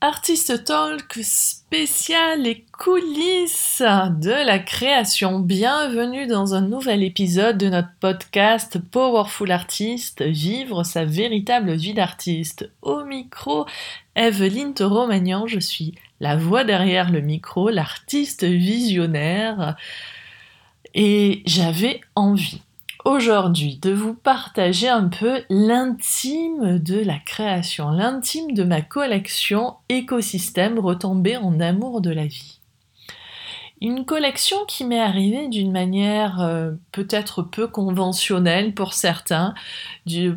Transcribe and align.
Artiste 0.00 0.64
Talk 0.64 1.18
spécial 1.22 2.46
et 2.46 2.64
coulisses 2.70 3.82
de 3.82 4.46
la 4.46 4.60
création. 4.60 5.40
Bienvenue 5.40 6.28
dans 6.28 6.54
un 6.54 6.60
nouvel 6.60 7.02
épisode 7.02 7.58
de 7.58 7.68
notre 7.68 7.88
podcast 7.98 8.78
Powerful 8.78 9.50
Artist, 9.50 10.22
vivre 10.22 10.84
sa 10.84 11.04
véritable 11.04 11.72
vie 11.72 11.94
d'artiste. 11.94 12.70
Au 12.80 13.02
micro, 13.02 13.66
Evelyne 14.14 14.72
Romagnan, 14.78 15.48
je 15.48 15.58
suis 15.58 15.96
la 16.20 16.36
voix 16.36 16.62
derrière 16.62 17.10
le 17.10 17.20
micro, 17.20 17.68
l'artiste 17.68 18.44
visionnaire. 18.44 19.76
Et 20.94 21.42
j'avais 21.44 22.02
envie 22.14 22.62
aujourd'hui 23.08 23.78
de 23.80 23.90
vous 23.90 24.12
partager 24.12 24.88
un 24.88 25.08
peu 25.08 25.42
l'intime 25.48 26.78
de 26.78 26.98
la 26.98 27.18
création, 27.18 27.90
l'intime 27.90 28.52
de 28.52 28.64
ma 28.64 28.82
collection 28.82 29.76
écosystème 29.88 30.78
retombée 30.78 31.38
en 31.38 31.58
amour 31.58 32.02
de 32.02 32.10
la 32.10 32.26
vie. 32.26 32.60
Une 33.80 34.04
collection 34.04 34.58
qui 34.66 34.84
m'est 34.84 35.00
arrivée 35.00 35.48
d'une 35.48 35.72
manière 35.72 36.40
euh, 36.40 36.72
peut-être 36.92 37.42
peu 37.42 37.66
conventionnelle 37.66 38.74
pour 38.74 38.92
certains, 38.92 39.54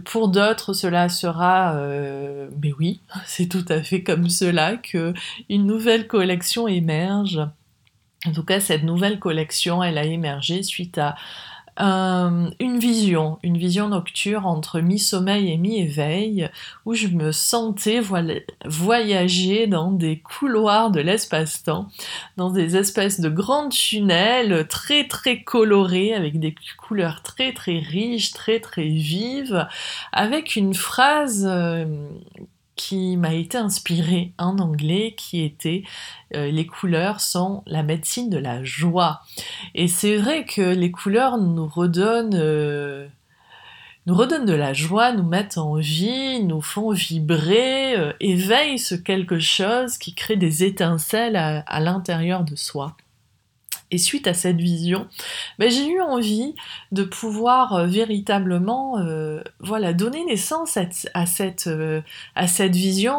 pour 0.05 0.29
d'autres 0.29 0.73
cela 0.73 1.09
sera 1.09 1.75
euh, 1.75 2.47
mais 2.61 2.71
oui, 2.79 3.01
c'est 3.25 3.47
tout 3.47 3.65
à 3.67 3.81
fait 3.81 4.01
comme 4.01 4.29
cela 4.29 4.77
que 4.77 5.13
une 5.49 5.65
nouvelle 5.65 6.07
collection 6.07 6.67
émerge. 6.67 7.41
En 8.27 8.31
tout 8.31 8.43
cas, 8.43 8.59
cette 8.59 8.83
nouvelle 8.83 9.19
collection, 9.19 9.83
elle 9.83 9.97
a 9.97 10.05
émergé 10.05 10.61
suite 10.61 10.99
à 10.99 11.15
euh, 11.81 12.49
une 12.59 12.79
vision, 12.79 13.39
une 13.43 13.57
vision 13.57 13.89
nocturne 13.89 14.45
entre 14.45 14.81
mi-sommeil 14.81 15.51
et 15.51 15.57
mi-éveil, 15.57 16.49
où 16.85 16.93
je 16.93 17.07
me 17.07 17.31
sentais 17.31 18.01
voyager 18.65 19.67
dans 19.67 19.91
des 19.91 20.19
couloirs 20.19 20.91
de 20.91 20.99
l'espace-temps, 20.99 21.87
dans 22.37 22.51
des 22.51 22.77
espèces 22.77 23.19
de 23.19 23.29
grands 23.29 23.69
tunnels 23.69 24.67
très 24.67 25.07
très 25.07 25.41
colorés, 25.43 26.13
avec 26.13 26.39
des 26.39 26.53
couleurs 26.77 27.23
très 27.23 27.51
très 27.53 27.79
riches, 27.79 28.31
très 28.31 28.59
très 28.59 28.87
vives, 28.87 29.67
avec 30.11 30.55
une 30.55 30.75
phrase 30.75 31.47
euh, 31.49 31.85
qui 32.75 33.17
m'a 33.17 33.33
été 33.33 33.57
inspirée 33.57 34.33
en 34.37 34.57
anglais, 34.57 35.13
qui 35.17 35.43
était 35.43 35.83
euh, 36.35 36.49
les 36.49 36.65
couleurs 36.65 37.21
sont 37.21 37.63
la 37.67 37.83
médecine 37.83 38.29
de 38.29 38.37
la 38.37 38.63
joie. 38.63 39.21
Et 39.75 39.87
c'est 39.87 40.17
vrai 40.17 40.45
que 40.45 40.61
les 40.61 40.91
couleurs 40.91 41.37
nous 41.37 41.67
redonnent, 41.67 42.35
euh, 42.35 43.07
de 44.05 44.53
la 44.53 44.73
joie, 44.73 45.11
nous 45.13 45.27
mettent 45.27 45.57
en 45.57 45.75
vie, 45.75 46.43
nous 46.43 46.61
font 46.61 46.91
vibrer, 46.91 47.95
euh, 47.97 48.13
éveillent 48.19 48.79
ce 48.79 48.95
quelque 48.95 49.39
chose 49.39 49.97
qui 49.97 50.15
crée 50.15 50.37
des 50.37 50.63
étincelles 50.63 51.35
à 51.35 51.79
l'intérieur 51.79 52.43
de 52.43 52.55
soi. 52.55 52.95
Et 53.91 53.97
suite 53.97 54.25
à 54.25 54.33
cette 54.33 54.55
vision, 54.55 55.07
ben, 55.59 55.69
j'ai 55.69 55.85
eu 55.85 56.01
envie 56.01 56.55
de 56.93 57.03
pouvoir 57.03 57.73
euh, 57.73 57.87
véritablement 57.87 58.99
euh, 58.99 59.41
voilà, 59.59 59.91
donner 59.91 60.23
naissance 60.23 60.77
à, 60.77 61.25
cette, 61.25 61.67
euh, 61.67 62.01
à 62.35 62.47
cette 62.47 62.75
vision 62.75 63.15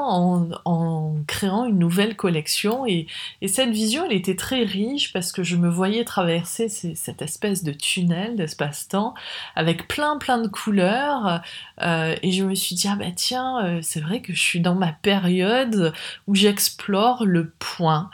en, 0.64 1.16
créant 1.26 1.66
une 1.66 1.78
nouvelle 1.78 2.16
collection. 2.16 2.86
Et, 2.86 3.06
cette 3.46 3.70
vision, 3.70 4.06
elle 4.06 4.16
était 4.16 4.34
très 4.34 4.62
riche 4.62 5.12
parce 5.12 5.30
que 5.30 5.42
je 5.42 5.56
me 5.56 5.68
voyais 5.68 6.04
traverser 6.04 6.70
cette 6.70 7.20
espèce 7.20 7.62
de 7.62 7.72
tunnel 7.72 8.36
d'espace-temps 8.36 9.12
avec 9.54 9.88
plein 9.88 10.16
plein 10.16 10.38
de 10.38 10.48
couleurs. 10.48 11.42
et 11.82 12.32
je 12.32 12.44
me 12.44 12.54
suis 12.54 12.74
dit, 12.76 12.88
ah 12.88 12.96
ben 12.96 13.12
tiens, 13.14 13.80
c'est 13.82 14.00
vrai 14.00 14.22
que 14.22 14.32
je 14.32 14.40
suis 14.40 14.60
dans 14.60 14.74
ma 14.74 14.92
période 14.92 15.92
où 16.26 16.34
j'explore 16.34 17.24
le 17.26 17.52
point. 17.58 18.10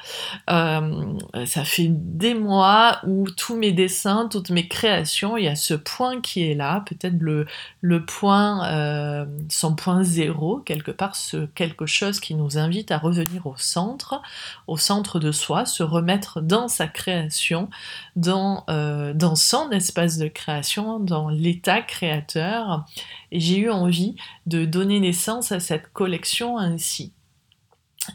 ça 0.48 1.64
fait 1.64 1.88
des 1.88 2.34
mois 2.34 2.47
où 2.48 3.26
tous 3.36 3.56
mes 3.56 3.72
dessins, 3.72 4.28
toutes 4.30 4.50
mes 4.50 4.68
créations, 4.68 5.36
il 5.36 5.44
y 5.44 5.48
a 5.48 5.56
ce 5.56 5.74
point 5.74 6.20
qui 6.20 6.50
est 6.50 6.54
là, 6.54 6.82
peut-être 6.86 7.20
le, 7.20 7.46
le 7.80 8.04
point, 8.04 8.66
euh, 8.70 9.26
son 9.48 9.74
point 9.74 10.02
zéro, 10.02 10.58
quelque 10.58 10.90
part, 10.90 11.14
ce 11.14 11.46
quelque 11.46 11.86
chose 11.86 12.20
qui 12.20 12.34
nous 12.34 12.58
invite 12.58 12.90
à 12.90 12.98
revenir 12.98 13.46
au 13.46 13.56
centre, 13.56 14.22
au 14.66 14.76
centre 14.76 15.18
de 15.18 15.32
soi, 15.32 15.66
se 15.66 15.82
remettre 15.82 16.40
dans 16.40 16.68
sa 16.68 16.86
création, 16.86 17.68
dans, 18.16 18.64
euh, 18.70 19.12
dans 19.12 19.36
son 19.36 19.70
espace 19.70 20.16
de 20.18 20.28
création, 20.28 21.00
dans 21.00 21.28
l'état 21.28 21.82
créateur. 21.82 22.84
Et 23.30 23.40
j'ai 23.40 23.58
eu 23.58 23.70
envie 23.70 24.16
de 24.46 24.64
donner 24.64 25.00
naissance 25.00 25.52
à 25.52 25.60
cette 25.60 25.92
collection 25.92 26.58
ainsi. 26.58 27.12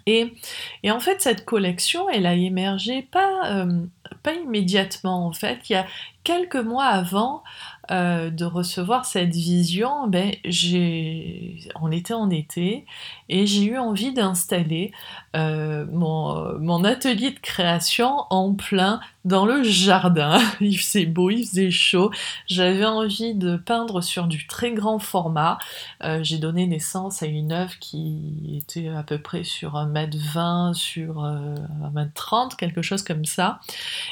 Et, 0.05 0.33
et, 0.83 0.91
en 0.91 0.99
fait, 0.99 1.21
cette 1.21 1.45
collection, 1.45 2.09
elle 2.09 2.25
a 2.25 2.33
émergé 2.33 3.03
pas, 3.03 3.51
euh, 3.51 3.85
pas 4.23 4.33
immédiatement. 4.33 5.27
En 5.27 5.33
fait, 5.33 5.69
il 5.69 5.73
y 5.73 5.75
a 5.75 5.85
quelques 6.23 6.55
mois 6.55 6.85
avant, 6.85 7.43
euh, 7.91 8.29
de 8.29 8.45
recevoir 8.45 9.05
cette 9.05 9.35
vision, 9.35 10.07
ben, 10.07 10.31
on 11.81 11.91
était 11.91 12.13
en 12.13 12.29
été 12.29 12.85
et 13.27 13.45
j'ai 13.45 13.65
eu 13.65 13.77
envie 13.77 14.13
d'installer 14.13 14.93
euh, 15.35 15.85
mon, 15.91 16.57
mon, 16.59 16.85
atelier 16.85 17.31
de 17.31 17.39
création 17.39 18.23
en 18.29 18.53
plein 18.53 19.01
dans 19.25 19.45
le 19.45 19.63
jardin. 19.63 20.39
Il 20.61 20.77
faisait 20.77 21.05
beau, 21.05 21.29
il 21.29 21.45
faisait 21.45 21.71
chaud. 21.71 22.11
J'avais 22.47 22.85
envie 22.85 23.35
de 23.35 23.57
peindre 23.57 24.01
sur 24.01 24.27
du 24.27 24.47
très 24.47 24.71
grand 24.71 24.99
format. 24.99 25.57
Euh, 26.03 26.19
j'ai 26.23 26.37
donné 26.37 26.67
naissance 26.67 27.21
à 27.21 27.25
une 27.25 27.51
œuvre 27.51 27.73
qui 27.79 28.61
était 28.61 28.89
à 28.89 29.03
peu 29.03 29.17
près 29.17 29.43
sur 29.43 29.73
1m20 29.73 30.73
sur 30.73 31.23
1m30, 31.23 32.55
quelque 32.55 32.81
chose 32.81 33.03
comme 33.03 33.25
ça. 33.25 33.59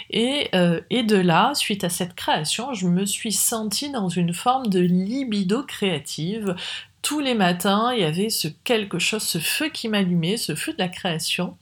Et, 0.09 0.49
et 0.89 1.03
de 1.03 1.17
là, 1.17 1.51
suite 1.55 1.83
à 1.83 1.89
cette 1.89 2.15
création, 2.15 2.73
je 2.73 2.87
me 2.87 3.05
suis 3.05 3.31
sentie 3.31 3.60
dans 3.93 4.09
une 4.09 4.33
forme 4.33 4.67
de 4.67 4.79
libido 4.79 5.63
créative. 5.63 6.55
Tous 7.01 7.19
les 7.19 7.33
matins, 7.33 7.91
il 7.93 8.01
y 8.01 8.03
avait 8.03 8.29
ce 8.29 8.47
quelque 8.63 8.99
chose, 8.99 9.23
ce 9.23 9.39
feu 9.39 9.69
qui 9.69 9.87
m'allumait, 9.87 10.37
ce 10.37 10.53
feu 10.53 10.71
de 10.71 10.77
la 10.77 10.87
création, 10.87 11.57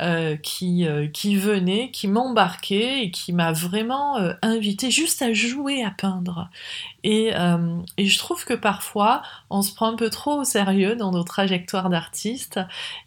euh, 0.00 0.36
qui, 0.36 0.88
euh, 0.88 1.06
qui 1.06 1.36
venait, 1.36 1.92
qui 1.92 2.08
m'embarquait 2.08 3.04
et 3.04 3.10
qui 3.12 3.32
m'a 3.32 3.52
vraiment 3.52 4.18
euh, 4.18 4.32
invité 4.42 4.90
juste 4.90 5.22
à 5.22 5.32
jouer 5.32 5.84
à 5.84 5.92
peindre. 5.92 6.50
Et, 7.04 7.32
et, 7.96 8.06
je 8.06 8.18
trouve 8.18 8.44
que 8.44 8.54
parfois, 8.54 9.22
on 9.50 9.62
se 9.62 9.72
prend 9.74 9.88
un 9.92 9.96
peu 9.96 10.10
trop 10.10 10.40
au 10.40 10.44
sérieux 10.44 10.96
dans 10.96 11.12
nos 11.12 11.24
trajectoires 11.24 11.90
d'artistes 11.90 12.60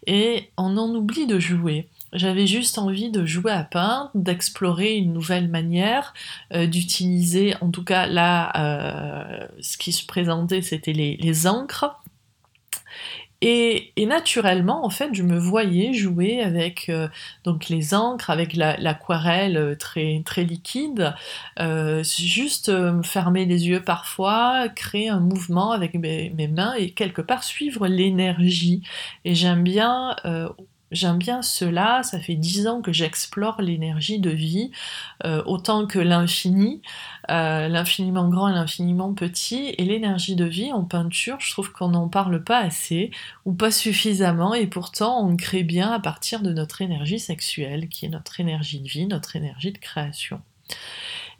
et 0.06 0.50
on 0.56 0.76
en 0.76 0.94
oublie 0.94 1.26
de 1.26 1.38
jouer. 1.38 1.88
J'avais 2.16 2.46
juste 2.46 2.78
envie 2.78 3.10
de 3.10 3.26
jouer 3.26 3.52
à 3.52 3.62
peindre, 3.62 4.10
d'explorer 4.14 4.96
une 4.96 5.12
nouvelle 5.12 5.48
manière, 5.48 6.14
euh, 6.54 6.66
d'utiliser, 6.66 7.54
en 7.60 7.70
tout 7.70 7.84
cas 7.84 8.06
là, 8.06 8.52
euh, 8.56 9.46
ce 9.60 9.76
qui 9.76 9.92
se 9.92 10.06
présentait, 10.06 10.62
c'était 10.62 10.94
les, 10.94 11.46
encres. 11.46 12.00
Et, 13.42 13.92
naturellement, 13.98 14.86
en 14.86 14.88
fait, 14.88 15.10
je 15.12 15.22
me 15.22 15.38
voyais 15.38 15.92
jouer 15.92 16.40
avec 16.40 16.88
euh, 16.88 17.06
donc 17.44 17.68
les 17.68 17.92
encres, 17.92 18.30
avec 18.30 18.56
l'aquarelle 18.56 19.76
très, 19.78 20.22
très 20.24 20.44
liquide, 20.44 21.14
juste 22.02 22.72
fermer 23.02 23.44
les 23.44 23.68
yeux 23.68 23.82
parfois, 23.82 24.70
créer 24.70 25.10
un 25.10 25.20
mouvement 25.20 25.72
avec 25.72 25.92
mes, 25.94 26.30
mes 26.30 26.48
mains 26.48 26.72
et 26.78 26.92
quelque 26.92 27.20
part 27.20 27.44
suivre 27.44 27.86
l'énergie. 27.88 28.82
Et 29.26 29.34
j'aime 29.34 29.62
bien 29.62 30.16
J'aime 30.92 31.18
bien 31.18 31.42
cela, 31.42 32.02
ça 32.04 32.20
fait 32.20 32.36
dix 32.36 32.68
ans 32.68 32.80
que 32.80 32.92
j'explore 32.92 33.60
l'énergie 33.60 34.20
de 34.20 34.30
vie, 34.30 34.70
euh, 35.24 35.42
autant 35.44 35.86
que 35.86 35.98
l'infini, 35.98 36.80
euh, 37.28 37.66
l'infiniment 37.66 38.28
grand 38.28 38.48
et 38.48 38.52
l'infiniment 38.52 39.12
petit, 39.12 39.74
et 39.78 39.84
l'énergie 39.84 40.36
de 40.36 40.44
vie 40.44 40.72
en 40.72 40.84
peinture, 40.84 41.38
je 41.40 41.50
trouve 41.50 41.72
qu'on 41.72 41.88
n'en 41.88 42.08
parle 42.08 42.44
pas 42.44 42.58
assez, 42.58 43.10
ou 43.44 43.52
pas 43.52 43.72
suffisamment, 43.72 44.54
et 44.54 44.68
pourtant 44.68 45.26
on 45.26 45.36
crée 45.36 45.64
bien 45.64 45.90
à 45.90 45.98
partir 45.98 46.40
de 46.40 46.52
notre 46.52 46.82
énergie 46.82 47.18
sexuelle, 47.18 47.88
qui 47.88 48.06
est 48.06 48.10
notre 48.10 48.38
énergie 48.38 48.80
de 48.80 48.88
vie, 48.88 49.06
notre 49.06 49.34
énergie 49.34 49.72
de 49.72 49.78
création. 49.78 50.40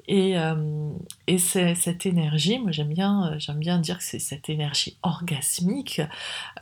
Et, 0.08 0.38
euh, 0.38 0.90
et 1.26 1.38
cette 1.38 2.06
énergie, 2.06 2.60
moi 2.60 2.70
j'aime 2.70 2.92
bien, 2.92 3.32
euh, 3.32 3.34
j'aime 3.38 3.58
bien 3.58 3.78
dire 3.78 3.98
que 3.98 4.04
c'est 4.04 4.20
cette 4.20 4.48
énergie 4.48 4.96
orgasmique, 5.02 6.00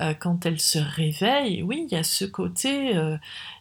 euh, 0.01 0.15
quand 0.15 0.47
elle 0.47 0.59
se 0.61 0.79
réveille, 0.79 1.63
oui, 1.63 1.87
il 1.87 1.95
y 1.95 1.99
a 1.99 2.03
ce 2.03 2.25
côté, 2.25 2.95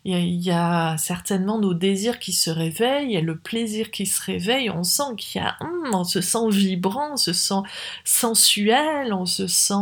il, 0.05 0.41
y 0.41 0.51
a, 0.51 0.97
certainement 0.97 1.59
nos 1.59 1.73
désirs 1.73 2.19
qui 2.19 2.31
se 2.31 2.49
réveillent, 2.49 3.07
il 3.07 3.11
y 3.11 3.17
a 3.17 3.21
le 3.21 3.37
plaisir 3.37 3.91
qui 3.91 4.05
se 4.05 4.21
réveille, 4.23 4.69
on 4.69 4.83
sent 4.83 5.15
qu'il 5.17 5.41
y 5.41 5.45
a, 5.45 5.57
hum, 5.59 5.93
on 5.93 6.05
se 6.05 6.21
sent 6.21 6.49
vibrant, 6.49 7.13
on 7.13 7.17
se 7.17 7.33
sent 7.33 7.61
sensuel, 8.05 9.13
on 9.13 9.25
se 9.25 9.47
sent 9.47 9.73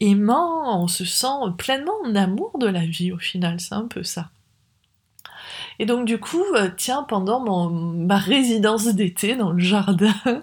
aimant, 0.00 0.82
on 0.82 0.86
se 0.86 1.04
sent 1.04 1.26
pleinement 1.56 1.94
en 2.04 2.14
amour 2.14 2.58
de 2.58 2.66
la 2.66 2.84
vie 2.84 3.10
au 3.12 3.18
final, 3.18 3.58
c'est 3.58 3.74
un 3.74 3.86
peu 3.86 4.02
ça. 4.04 4.28
Et 5.78 5.86
donc 5.86 6.06
du 6.06 6.18
coup, 6.18 6.44
euh, 6.54 6.70
tiens, 6.76 7.04
pendant 7.06 7.40
mon, 7.40 7.68
ma 7.70 8.16
résidence 8.16 8.86
d'été 8.86 9.36
dans 9.36 9.52
le 9.52 9.62
jardin, 9.62 10.14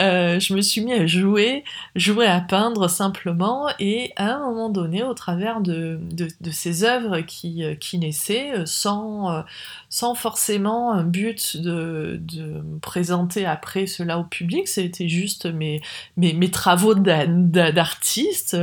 euh, 0.00 0.38
je 0.38 0.54
me 0.54 0.60
suis 0.60 0.82
mis 0.82 0.92
à 0.92 1.06
jouer, 1.06 1.64
jouer 1.94 2.26
à 2.26 2.40
peindre 2.40 2.88
simplement, 2.88 3.68
et 3.78 4.12
à 4.16 4.34
un 4.34 4.38
moment 4.40 4.68
donné, 4.68 5.02
au 5.02 5.14
travers 5.14 5.60
de, 5.60 5.98
de, 6.12 6.50
ces 6.50 6.84
œuvres 6.84 7.20
qui, 7.20 7.64
euh, 7.64 7.74
qui 7.74 7.98
naissaient, 7.98 8.66
sans, 8.66 9.44
sans 9.88 10.14
forcément 10.14 10.92
un 10.92 11.04
but 11.04 11.56
de, 11.56 12.18
de 12.20 12.62
présenter 12.82 13.46
après 13.46 13.86
cela 13.86 14.18
au 14.18 14.24
public, 14.24 14.68
c'était 14.68 15.08
juste 15.08 15.46
mes, 15.46 15.80
mes, 16.16 16.32
mes 16.32 16.50
travaux 16.50 16.94
d'artiste 16.94 18.56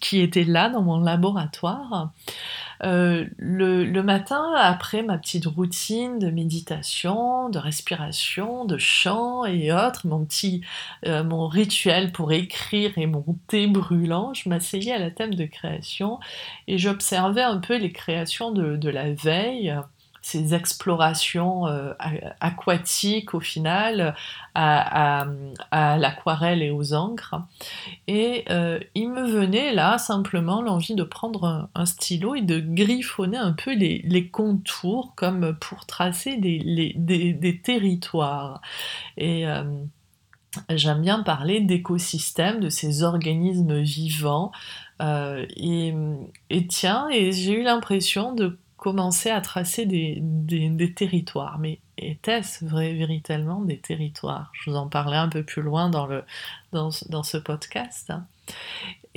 qui 0.00 0.20
étaient 0.20 0.44
là 0.44 0.70
dans 0.70 0.82
mon 0.82 1.00
laboratoire. 1.00 2.10
Euh, 2.84 3.26
le, 3.38 4.02
matin, 4.02 4.52
après 4.56 5.02
ma 5.02 5.18
petite 5.18 5.46
routine 5.46 6.18
de 6.18 6.30
méditation, 6.30 7.48
de 7.48 7.58
respiration, 7.58 8.64
de 8.64 8.78
chant 8.78 9.44
et 9.44 9.72
autres, 9.72 10.06
mon 10.06 10.24
petit 10.24 10.62
euh, 11.06 11.24
mon 11.24 11.46
rituel 11.48 12.12
pour 12.12 12.32
écrire 12.32 12.92
et 12.96 13.06
mon 13.06 13.24
thé 13.46 13.66
brûlant, 13.66 14.34
je 14.34 14.48
m'asseyais 14.48 14.92
à 14.92 14.98
la 14.98 15.10
table 15.10 15.34
de 15.34 15.46
création 15.46 16.18
et 16.68 16.78
j'observais 16.78 17.42
un 17.42 17.58
peu 17.58 17.76
les 17.76 17.92
créations 17.92 18.50
de 18.52 18.88
la 18.88 19.12
veille 19.12 19.74
ces 20.26 20.54
explorations 20.54 21.68
euh, 21.68 21.92
aquatiques 22.40 23.32
au 23.32 23.38
final 23.38 24.16
à, 24.56 25.24
l'aquarelle 25.72 26.64
et 26.64 26.72
aux 26.72 26.94
encres. 26.94 27.36
Et 28.08 28.44
euh, 28.50 28.80
il 28.96 29.10
me 29.10 29.24
venait 29.24 29.72
là 29.72 29.98
simplement 29.98 30.62
l'envie 30.62 30.96
de 30.96 31.04
prendre 31.04 31.68
un, 31.72 31.86
stylo 31.86 32.34
et 32.34 32.40
de 32.40 32.58
griffonner 32.58 33.36
un 33.36 33.52
peu 33.52 33.72
les, 33.72 34.28
contours 34.28 35.12
comme 35.14 35.56
pour 35.60 35.86
tracer 35.86 36.36
des, 36.38 36.92
des, 36.96 37.60
territoires. 37.60 38.60
Et 39.16 39.46
euh, 39.46 39.62
j'aime 40.70 41.02
bien 41.02 41.22
parler 41.22 41.60
d'écosystèmes, 41.60 42.58
de 42.58 42.68
ces 42.68 43.04
organismes 43.04 43.80
vivants. 43.80 44.50
et, 45.00 45.94
et, 46.50 46.66
tiens, 46.66 47.08
et 47.12 47.30
j'ai 47.30 47.60
eu 47.60 47.62
l'impression 47.62 48.34
de 48.34 48.58
à 49.30 49.40
tracer 49.40 49.86
des, 49.86 50.94
territoires. 50.94 51.58
Mais 51.58 51.80
était-ce 51.98 52.64
véritablement 52.64 53.60
des 53.60 53.78
territoires? 53.78 54.50
Je 54.52 54.70
vous 54.70 54.76
en 54.76 54.88
parlais 54.88 55.16
un 55.16 55.28
peu 55.28 55.42
plus 55.42 55.62
loin 55.62 55.90
dans, 55.90 56.90
ce 56.90 57.38
podcast. 57.38 58.12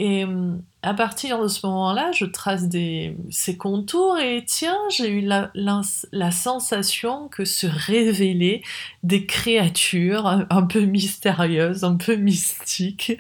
Et 0.02 0.24
hum, 0.24 0.62
à 0.82 0.94
partir 0.94 1.42
de 1.42 1.50
ce 1.50 1.68
moment-là, 1.68 2.14
je 2.14 2.24
trace 2.24 2.70
des, 2.70 3.18
ces 3.30 3.58
contours 3.58 4.18
et 4.18 4.46
tiens, 4.48 4.78
j'ai 4.90 5.10
eu 5.10 5.20
la, 5.20 5.52
la, 5.54 6.32
sensation 6.32 7.28
que 7.28 7.44
se 7.44 7.68
révélaient 7.68 8.62
des 9.04 9.26
créatures 9.26 10.26
un, 10.26 10.64
peu 10.64 10.80
mystérieuses, 10.86 11.84
un 11.84 11.98
peu 11.98 12.16
mystiques, 12.16 13.12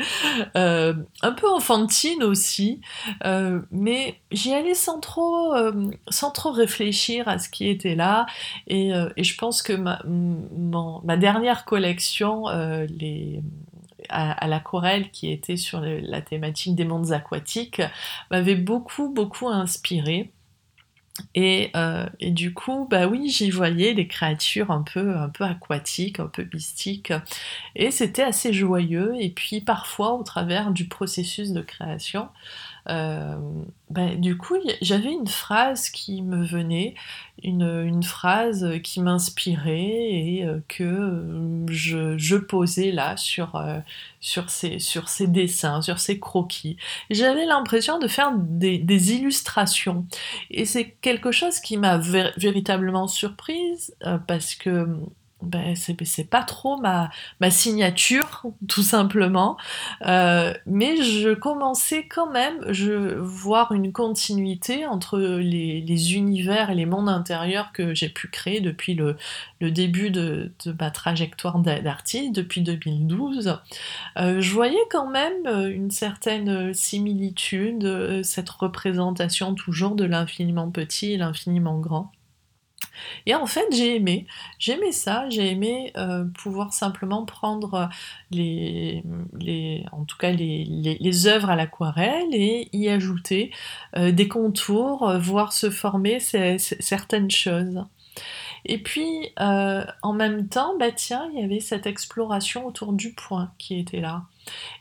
euh, 0.55 0.93
un 1.21 1.33
peu 1.33 1.49
enfantines 1.49 2.23
aussi, 2.23 2.79
euh, 3.25 3.59
mais 3.71 4.15
j'y 4.31 4.53
allais 4.53 4.73
sans 4.73 5.01
trop, 5.01 5.53
euh, 5.53 5.91
sans 6.07 6.31
trop 6.31 6.51
réfléchir 6.51 7.27
à 7.27 7.39
ce 7.39 7.49
qui 7.49 7.67
était 7.67 7.95
là. 7.95 8.25
Et, 8.67 8.91
et 9.17 9.23
je 9.25 9.35
pense 9.35 9.61
que 9.61 9.73
ma, 9.73 10.01
ma 11.03 11.17
dernière 11.17 11.65
collection, 11.65 12.45
les 12.87 13.41
à, 14.09 14.47
l'aquarelle 14.47 15.11
qui 15.11 15.31
était 15.31 15.57
sur 15.57 15.81
la 15.81 16.21
thématique 16.21 16.75
des 16.75 16.85
mondes 16.85 17.11
aquatiques 17.11 17.81
m'avait 18.31 18.55
beaucoup 18.55 19.09
beaucoup 19.13 19.47
inspiré. 19.47 20.31
Et, 21.35 21.71
euh, 21.75 22.07
et, 22.19 22.31
du 22.31 22.53
coup, 22.53 22.87
bah 22.89 23.07
oui, 23.07 23.29
j'y 23.29 23.49
voyais 23.49 23.93
des 23.93 24.07
créatures 24.07 24.71
un 24.71 24.83
peu, 24.83 25.17
un 25.17 25.29
peu 25.29 25.43
aquatiques, 25.43 26.19
un 26.19 26.27
peu 26.27 26.47
mystiques. 26.53 27.13
Et 27.75 27.91
c'était 27.91 28.23
assez 28.23 28.53
joyeux. 28.53 29.13
Et 29.19 29.29
puis 29.29 29.61
parfois, 29.61 30.13
au 30.13 30.23
travers 30.23 30.71
du 30.71 30.87
processus 30.87 31.51
de 31.51 31.61
création, 31.61 32.29
euh, 32.89 33.35
ben, 33.89 34.19
du 34.19 34.37
coup, 34.37 34.55
j'avais 34.81 35.11
une 35.11 35.27
phrase 35.27 35.89
qui 35.89 36.21
me 36.21 36.45
venait, 36.45 36.95
une, 37.43 38.03
phrase 38.03 38.67
qui 38.83 39.01
m'inspirait 39.01 39.79
et 39.79 40.43
euh, 40.43 40.59
que 40.67 40.83
euh, 40.83 41.65
je, 41.67 42.35
posais 42.35 42.91
là 42.91 43.15
sur, 43.17 43.61
sur 44.19 44.49
ces 44.49 45.27
dessins, 45.27 45.81
sur 45.81 45.99
ces 45.99 46.19
croquis. 46.19 46.77
J'avais 47.09 47.45
l'impression 47.45 47.99
de 47.99 48.07
faire 48.07 48.31
des, 48.35 49.13
illustrations. 49.13 50.05
Et 50.49 50.65
c'est 50.65 50.91
quelque 51.01 51.31
chose 51.31 51.59
qui 51.59 51.77
m'a 51.77 51.97
véritablement 52.37 53.07
surprise 53.07 53.95
parce 54.27 54.55
que 54.55 54.87
ben, 55.41 55.73
c'est 55.75 56.29
pas 56.29 56.43
trop 56.43 56.77
ma, 56.81 57.09
signature, 57.49 58.43
tout 58.67 58.83
simplement. 58.83 59.57
Euh, 60.05 60.53
mais 60.65 60.97
je 60.97 61.33
commençais 61.33 62.07
quand 62.07 62.29
même, 62.29 62.65
je 62.69 63.15
voir 63.19 63.71
une 63.71 63.93
continuité 63.93 64.85
entre 64.85 65.17
les, 65.19 66.15
univers 66.15 66.69
et 66.71 66.75
les 66.75 66.85
mondes 66.85 67.09
intérieurs 67.09 67.71
que 67.71 67.93
j'ai 67.93 68.09
pu 68.09 68.27
créer 68.27 68.59
depuis 68.59 68.95
le, 68.95 69.15
début 69.61 70.11
de, 70.11 70.51
ma 70.79 70.91
trajectoire 70.91 71.59
d'artiste, 71.59 72.33
depuis 72.33 72.61
2012. 72.61 73.59
Euh, 74.17 74.41
je 74.41 74.53
voyais 74.53 74.77
quand 74.91 75.09
même 75.09 75.47
euh, 75.47 75.69
une 75.69 75.91
certaine 75.91 76.73
similitude, 76.73 78.23
cette 78.23 78.49
représentation 78.49 79.55
toujours 79.55 79.95
de 79.95 80.03
l'infiniment 80.03 80.69
petit 80.69 81.13
et 81.13 81.17
l'infiniment 81.17 81.79
grand. 81.79 82.11
Et 83.25 83.35
en 83.35 83.45
fait, 83.45 83.65
j'ai 83.71 83.95
aimé, 83.95 84.25
j'ai 84.57 84.73
aimé 84.73 84.91
ça, 84.91 85.29
j'ai 85.29 85.49
aimé 85.51 85.91
euh, 85.97 86.25
pouvoir 86.25 86.73
simplement 86.73 87.25
prendre 87.25 87.89
les, 88.31 89.03
en 89.91 90.03
tout 90.05 90.17
cas 90.17 90.31
les, 90.31 90.65
les, 90.65 91.27
œuvres 91.27 91.49
à 91.49 91.55
l'aquarelle 91.55 92.33
et 92.33 92.69
y 92.73 92.89
ajouter 92.89 93.51
euh, 93.97 94.11
des 94.11 94.27
contours, 94.27 95.09
euh, 95.09 95.19
voir 95.19 95.53
se 95.53 95.69
former 95.69 96.19
certaines 96.19 97.31
choses. 97.31 97.85
Et 98.65 98.77
puis, 98.77 99.29
en 99.37 100.13
même 100.13 100.49
temps, 100.49 100.77
bah 100.77 100.91
tiens, 100.91 101.29
il 101.33 101.39
y 101.39 101.43
avait 101.43 101.61
cette 101.61 101.87
exploration 101.87 102.67
autour 102.67 102.91
du 102.91 103.13
point 103.13 103.53
qui 103.57 103.79
était 103.79 104.01
là. 104.01 104.23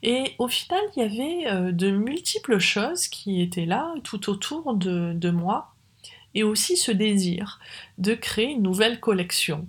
Et 0.03 0.35
au 0.39 0.49
final, 0.49 0.81
il 0.97 1.03
y 1.03 1.07
avait 1.47 1.73
de 1.73 1.91
multiples 1.93 2.59
choses 2.59 3.07
qui 3.07 3.41
étaient 3.41 3.67
là 3.67 3.95
tout 4.03 4.31
autour 4.31 4.75
de 4.75 5.31
moi 5.31 5.73
et 6.35 6.43
aussi 6.43 6.77
ce 6.77 6.93
désir 6.93 7.59
de 7.99 8.15
créer 8.15 8.47
une 8.53 8.63
nouvelle 8.63 9.01
collection, 9.01 9.67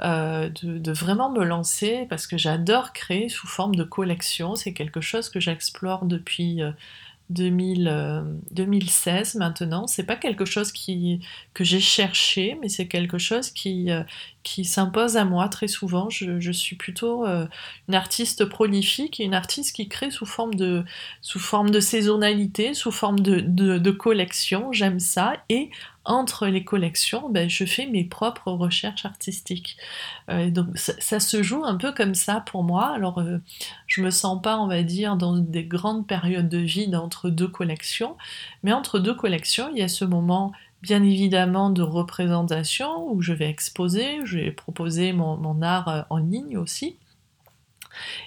euh, 0.00 0.48
de, 0.62 0.92
vraiment 0.92 1.30
me 1.30 1.44
lancer 1.44 2.06
parce 2.08 2.26
que 2.26 2.36
j'adore 2.38 2.92
créer 2.92 3.28
sous 3.28 3.46
forme 3.46 3.74
de 3.74 3.84
collection, 3.84 4.54
c'est 4.54 4.72
quelque 4.72 5.00
chose 5.00 5.28
que 5.28 5.40
j'explore 5.40 6.04
depuis... 6.04 6.62
Euh, 6.62 6.72
2000, 7.30 8.38
2016 8.50 9.36
euh, 9.36 9.38
maintenant. 9.38 9.86
C'est 9.86 10.04
pas 10.04 10.16
quelque 10.16 10.44
chose 10.44 10.72
que 10.72 11.64
j'ai 11.64 11.80
cherché, 11.80 12.56
mais 12.60 12.68
c'est 12.68 12.86
quelque 12.86 13.18
chose 13.18 13.50
qui, 13.50 13.90
euh, 13.90 14.02
qui 14.42 14.64
s'impose 14.64 15.16
à 15.16 15.24
moi 15.24 15.48
très 15.48 15.68
souvent. 15.68 16.08
Je, 16.10 16.52
suis 16.52 16.76
plutôt 16.76 17.26
euh, 17.26 17.46
une 17.88 17.94
artiste 17.94 18.44
prolifique 18.46 19.20
et 19.20 19.24
une 19.24 19.34
artiste 19.34 19.74
qui 19.74 19.88
crée 19.88 20.10
sous 20.10 20.26
forme 20.26 20.54
de, 20.54 20.84
sous 21.20 21.38
forme 21.38 21.70
de 21.70 21.80
saisonnalité, 21.80 22.74
sous 22.74 22.92
forme 22.92 23.20
de, 23.20 23.40
de, 23.40 23.78
de 23.78 23.90
collection. 23.90 24.72
J'aime 24.72 25.00
ça. 25.00 25.34
Et 25.48 25.70
entre 26.08 26.46
les 26.46 26.64
collections, 26.64 27.28
ben, 27.28 27.50
je 27.50 27.64
fais 27.66 27.86
mes 27.86 28.02
propres 28.02 28.50
recherches 28.50 29.04
artistiques. 29.04 29.76
Euh, 30.30 30.50
donc 30.50 30.76
ça, 30.76 31.20
se 31.20 31.42
joue 31.42 31.64
un 31.64 31.76
peu 31.76 31.92
comme 31.92 32.14
ça 32.14 32.40
pour 32.40 32.64
moi. 32.64 32.86
Alors 32.86 33.18
euh, 33.18 33.38
je 33.86 34.00
me 34.00 34.10
sens 34.10 34.40
pas, 34.40 34.58
on 34.58 34.66
va 34.66 34.82
dire, 34.82 35.16
dans 35.16 35.36
des 35.36 35.64
grandes 35.64 36.06
périodes 36.06 36.48
de 36.48 36.58
vide 36.58 36.96
entre 36.96 37.28
deux 37.28 37.48
collections, 37.48 38.16
mais 38.62 38.72
entre 38.72 38.98
deux 38.98 39.14
collections, 39.14 39.70
il 39.70 39.78
y 39.78 39.82
a 39.82 39.88
ce 39.88 40.06
moment 40.06 40.52
bien 40.82 41.02
évidemment 41.02 41.70
de 41.70 41.82
représentation 41.82 43.10
où 43.12 43.20
je 43.22 43.32
vais 43.32 43.48
exposer, 43.48 44.20
je 44.24 44.38
vais 44.38 44.52
proposer 44.52 45.12
mon 45.12 45.62
art 45.62 45.88
euh, 45.88 46.02
en 46.10 46.18
ligne 46.18 46.56
aussi. 46.56 46.96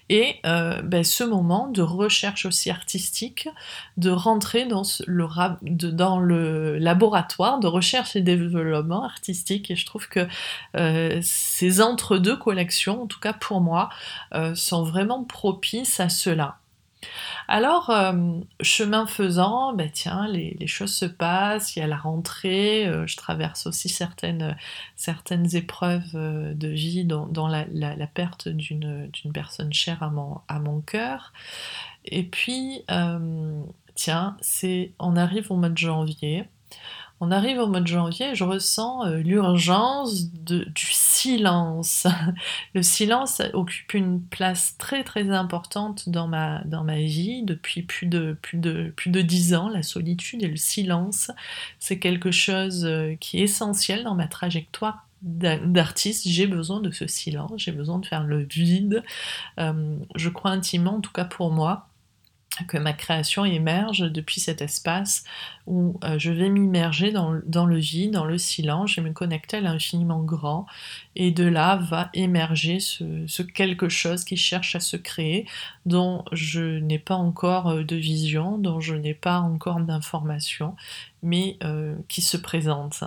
Et 0.10 0.36
euh, 0.46 0.82
ben, 0.82 1.04
ce 1.04 1.24
moment 1.24 1.70
de 1.70 1.82
recherche 1.82 2.46
aussi 2.46 2.70
artistique, 2.70 3.48
de 3.96 4.10
rentrer 4.10 4.66
dans, 4.66 4.84
le, 5.08 6.78
laboratoire 6.78 7.60
de 7.60 7.68
recherche 7.68 8.18
et 8.18 8.22
développement 8.22 9.06
artistique. 9.06 9.72
Et 9.72 9.78
je 9.78 9.86
trouve 9.86 10.10
que 10.10 10.28
euh, 10.76 11.20
ces 11.22 11.80
entre-deux 11.80 12.36
collections, 12.36 13.04
en 13.04 13.08
tout 13.08 13.22
cas 13.22 13.34
pour 13.34 13.62
moi, 13.62 13.90
sont 14.56 14.84
vraiment 14.84 15.24
propices 15.24 16.02
à 16.02 16.10
cela. 16.10 16.61
Alors, 17.48 17.90
euh, 17.90 18.40
chemin 18.62 19.08
faisant, 19.08 19.74
ben 19.74 19.90
les, 20.30 20.68
choses 20.68 20.94
se 20.94 21.06
passent, 21.06 21.76
il 21.76 21.80
y 21.80 21.82
a 21.82 21.88
la 21.88 21.98
rentrée, 21.98 22.88
euh, 22.88 23.08
je 23.08 23.18
traverse 23.18 23.68
aussi 23.68 23.90
certaines, 23.90 24.56
épreuves 25.54 26.16
euh, 26.16 26.54
de 26.54 26.68
vie, 26.68 27.04
dont, 27.04 27.48
la, 27.48 28.08
perte 28.08 28.48
d'une 28.48 29.12
personne 29.34 29.74
chère 29.74 30.04
à 30.04 30.60
mon, 30.60 30.82
cœur. 30.82 31.34
Et 32.06 32.24
puis, 32.24 32.84
tiens, 33.96 34.38
on 35.00 35.16
arrive 35.16 35.52
au 35.52 35.56
mois 35.56 35.70
de 35.70 35.78
janvier. 35.78 36.46
On 37.22 37.30
arrive 37.30 37.60
au 37.60 37.68
mois 37.68 37.82
de 37.82 37.88
janvier, 37.88 38.34
je 38.34 38.44
ressens 38.44 39.06
euh, 39.06 39.18
l'urgence 39.18 40.32
du 40.34 40.66
silence. 40.76 42.08
Le 42.74 42.82
silence 42.82 43.44
occupe 43.54 43.94
une 43.94 44.22
place 44.22 44.76
très 44.80 45.04
très 45.04 45.30
importante 45.30 46.10
dans 46.10 46.28
ma, 46.28 46.64
dans 46.66 46.84
vie 46.84 47.44
depuis 47.44 47.84
plus 47.84 48.08
de, 48.08 48.36
plus, 48.42 48.58
de, 48.58 48.92
plus 48.96 49.12
de 49.12 49.22
10 49.22 49.54
ans. 49.54 49.70
La 49.70 49.84
solitude 49.84 50.42
et 50.42 50.48
le 50.48 50.58
silence, 50.58 51.30
c'est 51.80 52.00
quelque 52.00 52.32
chose 52.32 52.86
euh, 52.86 53.16
qui 53.20 53.38
est 53.40 53.44
essentiel 53.44 54.04
dans 54.04 54.16
ma 54.16 54.28
trajectoire 54.28 55.06
d'artiste, 55.22 56.28
j'ai 56.28 56.48
besoin 56.48 56.80
de 56.80 56.90
ce 56.90 57.06
silence, 57.06 57.52
j'ai 57.58 57.72
besoin 57.72 58.00
de 58.00 58.06
faire 58.08 58.24
le 58.24 58.40
vide. 58.44 59.04
Euh, 59.60 59.98
je 60.16 60.30
crois 60.30 60.50
intimement, 60.50 60.96
en 60.96 61.02
tout 61.02 61.12
cas 61.12 61.26
pour 61.26 61.52
moi, 61.52 61.91
que 62.68 62.78
ma 62.78 62.94
création 62.94 63.46
émerge 63.46 64.12
depuis 64.12 64.40
cet 64.40 64.62
espace 64.62 65.24
où 65.68 66.00
euh, 66.04 66.18
je 66.18 66.32
vais 66.32 66.50
m'immerger 66.50 67.12
dans, 67.12 67.32
le 67.66 67.78
vide, 67.78 68.12
dans 68.12 68.26
le 68.26 68.38
silence, 68.38 68.92
je 68.92 69.02
vais 69.02 69.10
me 69.10 69.14
connecter 69.14 69.58
à 69.58 69.62
l'infiniment 69.62 70.22
grand, 70.22 70.66
et 71.16 71.32
de 71.32 71.44
là 71.44 71.76
va 71.76 72.10
émerger 72.14 72.80
ce, 72.80 73.42
quelque 73.44 73.90
chose 73.90 74.24
qui 74.24 74.38
cherche 74.38 74.76
à 74.76 74.80
se 74.80 74.98
créer, 74.98 75.46
dont 75.86 76.26
je 76.32 76.80
n'ai 76.80 77.00
pas 77.00 77.16
encore 77.16 77.70
euh, 77.70 77.84
de 77.84 77.96
vision, 77.96 78.58
dont 78.58 78.80
je 78.80 78.96
n'ai 78.96 79.14
pas 79.14 79.40
encore 79.40 79.80
d'information, 79.80 80.76
mais 81.24 81.58
euh, 81.64 81.96
qui 82.08 82.22
se 82.22 82.38
présente. 82.38 83.04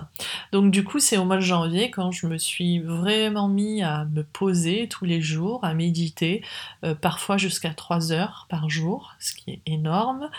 Donc 0.51 0.71
du 0.71 0.83
coup, 0.83 0.99
c'est 0.99 1.17
au 1.17 1.25
mois 1.25 1.37
de 1.37 1.41
janvier 1.41 1.91
quand 1.91 2.11
je 2.11 2.27
me 2.27 2.37
suis 2.37 2.79
vraiment 2.79 3.47
mis 3.47 3.83
à 3.83 4.05
me 4.05 4.23
poser 4.23 4.87
tous 4.87 5.05
les 5.05 5.21
jours, 5.21 5.63
à 5.63 5.73
méditer, 5.73 6.43
parfois 7.01 7.37
jusqu'à 7.37 7.73
3 7.73 8.11
heures 8.11 8.45
par 8.49 8.69
jour, 8.69 9.13
ce 9.19 9.33
qui 9.33 9.51
est 9.51 9.61
énorme, 9.65 10.29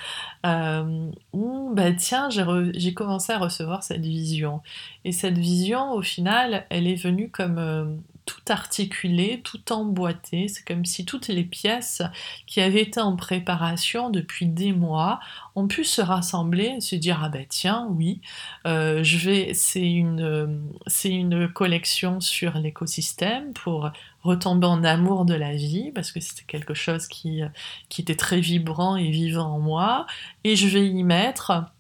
où 1.33 1.73
bah, 1.75 1.93
tiens, 1.93 2.29
j'ai 2.31 2.95
commencé 2.95 3.33
à 3.33 3.39
recevoir 3.39 3.83
cette 3.83 4.03
vision. 4.03 4.63
Et 5.05 5.13
cette 5.13 5.39
vision, 5.39 5.93
au 5.93 6.03
final, 6.03 6.67
elle 6.71 6.87
est 6.87 6.95
venue 6.95 7.31
comme 7.31 7.59
euh, 7.59 7.85
tout 8.27 8.43
articulée, 8.49 9.41
tout 9.43 9.73
emboîtée. 9.73 10.49
C'est 10.49 10.67
comme 10.67 10.85
si 10.85 11.05
toutes 11.07 11.29
les 11.29 11.45
pièces 11.45 12.03
qui 12.47 12.61
avaient 12.61 12.83
été 12.83 13.01
en 13.01 13.17
préparation 13.17 14.11
depuis 14.11 14.47
des 14.47 14.73
mois 14.73 15.21
ont 15.55 15.69
pu 15.69 15.85
se 15.85 16.03
rassembler 16.03 16.75
et 16.77 16.81
se 16.81 16.97
dire 16.97 17.21
ah 17.23 17.29
ben 17.29 17.47
tiens 17.49 17.87
oui, 17.91 18.21
euh, 18.67 19.03
je 19.03 19.17
vais. 19.19 19.55
C'est 19.55 19.89
une 19.89 20.61
c'est 20.87 21.11
une 21.11 21.49
collection 21.49 22.21
sur 22.21 22.59
l'écosystème 22.59 23.53
pour 23.55 23.91
retomber 24.23 24.67
en 24.67 24.83
amour 24.85 25.25
de 25.25 25.35
la 25.35 25.55
vie 25.55 25.93
parce 25.95 26.13
que 26.13 26.21
c'était 26.21 26.45
quelque 26.47 26.75
chose 26.75 27.07
qui 27.07 27.43
qui 27.89 28.03
était 28.03 28.17
très 28.17 28.41
vibrant 28.41 28.97
et 28.97 29.11
vivant 29.11 29.55
en 29.55 29.61
moi 29.61 30.07
et 30.45 30.57
je 30.57 30.67
vais 30.67 30.87
y 30.87 31.05
mettre 31.05 31.71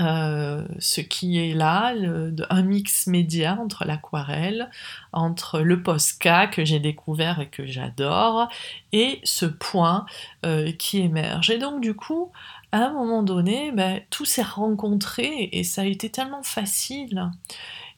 euh, 0.00 0.66
ce 0.78 1.00
qui 1.00 1.38
est 1.38 1.54
là, 1.54 1.94
un 2.50 2.62
mix 2.62 3.06
média 3.06 3.58
entre 3.60 3.84
l'aquarelle, 3.84 4.70
entre 5.12 5.60
le 5.60 5.82
Posca 5.82 6.46
que 6.46 6.64
j'ai 6.64 6.80
découvert 6.80 7.40
et 7.40 7.48
que 7.48 7.66
j'adore, 7.66 8.48
et 8.92 9.20
ce 9.24 9.46
point 9.46 10.06
euh, 10.44 10.72
qui 10.72 10.98
émerge. 10.98 11.50
Et 11.50 11.58
donc 11.58 11.80
du 11.80 11.94
coup, 11.94 12.32
à 12.72 12.86
un 12.86 12.92
moment 12.92 13.22
donné, 13.22 13.72
ben, 13.72 14.00
tout 14.10 14.24
s'est 14.24 14.42
rencontré 14.42 15.48
et 15.52 15.64
ça 15.64 15.82
a 15.82 15.86
été 15.86 16.10
tellement 16.10 16.42
facile. 16.42 17.30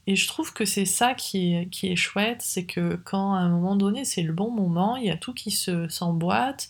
Et 0.07 0.17
je 0.17 0.27
trouve 0.27 0.53
que 0.53 0.65
c'est 0.65 0.85
ça 0.85 1.15
qui 1.15 1.55
est, 1.55 1.97
chouette, 1.97 2.43
c'est 2.43 2.65
que 2.65 2.97
quand 3.05 3.35
à 3.35 3.39
un 3.39 3.49
moment 3.49 3.77
donné 3.77 4.05
c'est 4.05 4.23
le 4.23 4.33
bon 4.33 4.51
moment, 4.51 4.97
il 4.97 5.05
y 5.05 5.11
a 5.11 5.17
tout 5.17 5.33
qui 5.33 5.53
se 5.53 5.89
s'emboîte 5.89 6.69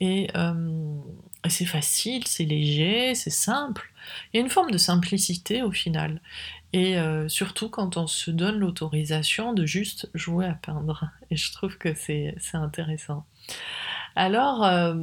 et, 0.00 0.28
euh, 0.36 1.00
c'est 1.48 1.64
facile, 1.64 2.26
c'est 2.26 2.44
léger, 2.44 3.14
c'est 3.14 3.30
simple. 3.30 3.93
Il 4.32 4.36
y 4.36 4.40
a 4.40 4.42
une 4.42 4.50
forme 4.50 4.70
de 4.70 4.78
simplicité 4.78 5.62
au 5.62 5.70
final. 5.70 6.20
Et 6.72 6.98
euh, 6.98 7.28
surtout 7.28 7.68
quand 7.68 7.96
on 7.96 8.06
se 8.06 8.30
donne 8.30 8.58
l'autorisation 8.58 9.52
de 9.52 9.64
juste 9.64 10.10
jouer 10.14 10.46
à 10.46 10.54
peindre. 10.54 11.10
Et 11.30 11.36
je 11.36 11.52
trouve 11.52 11.78
que 11.78 11.94
c'est 11.94 12.34
intéressant. 12.52 13.24
Alors, 14.16 14.64
euh, 14.64 14.94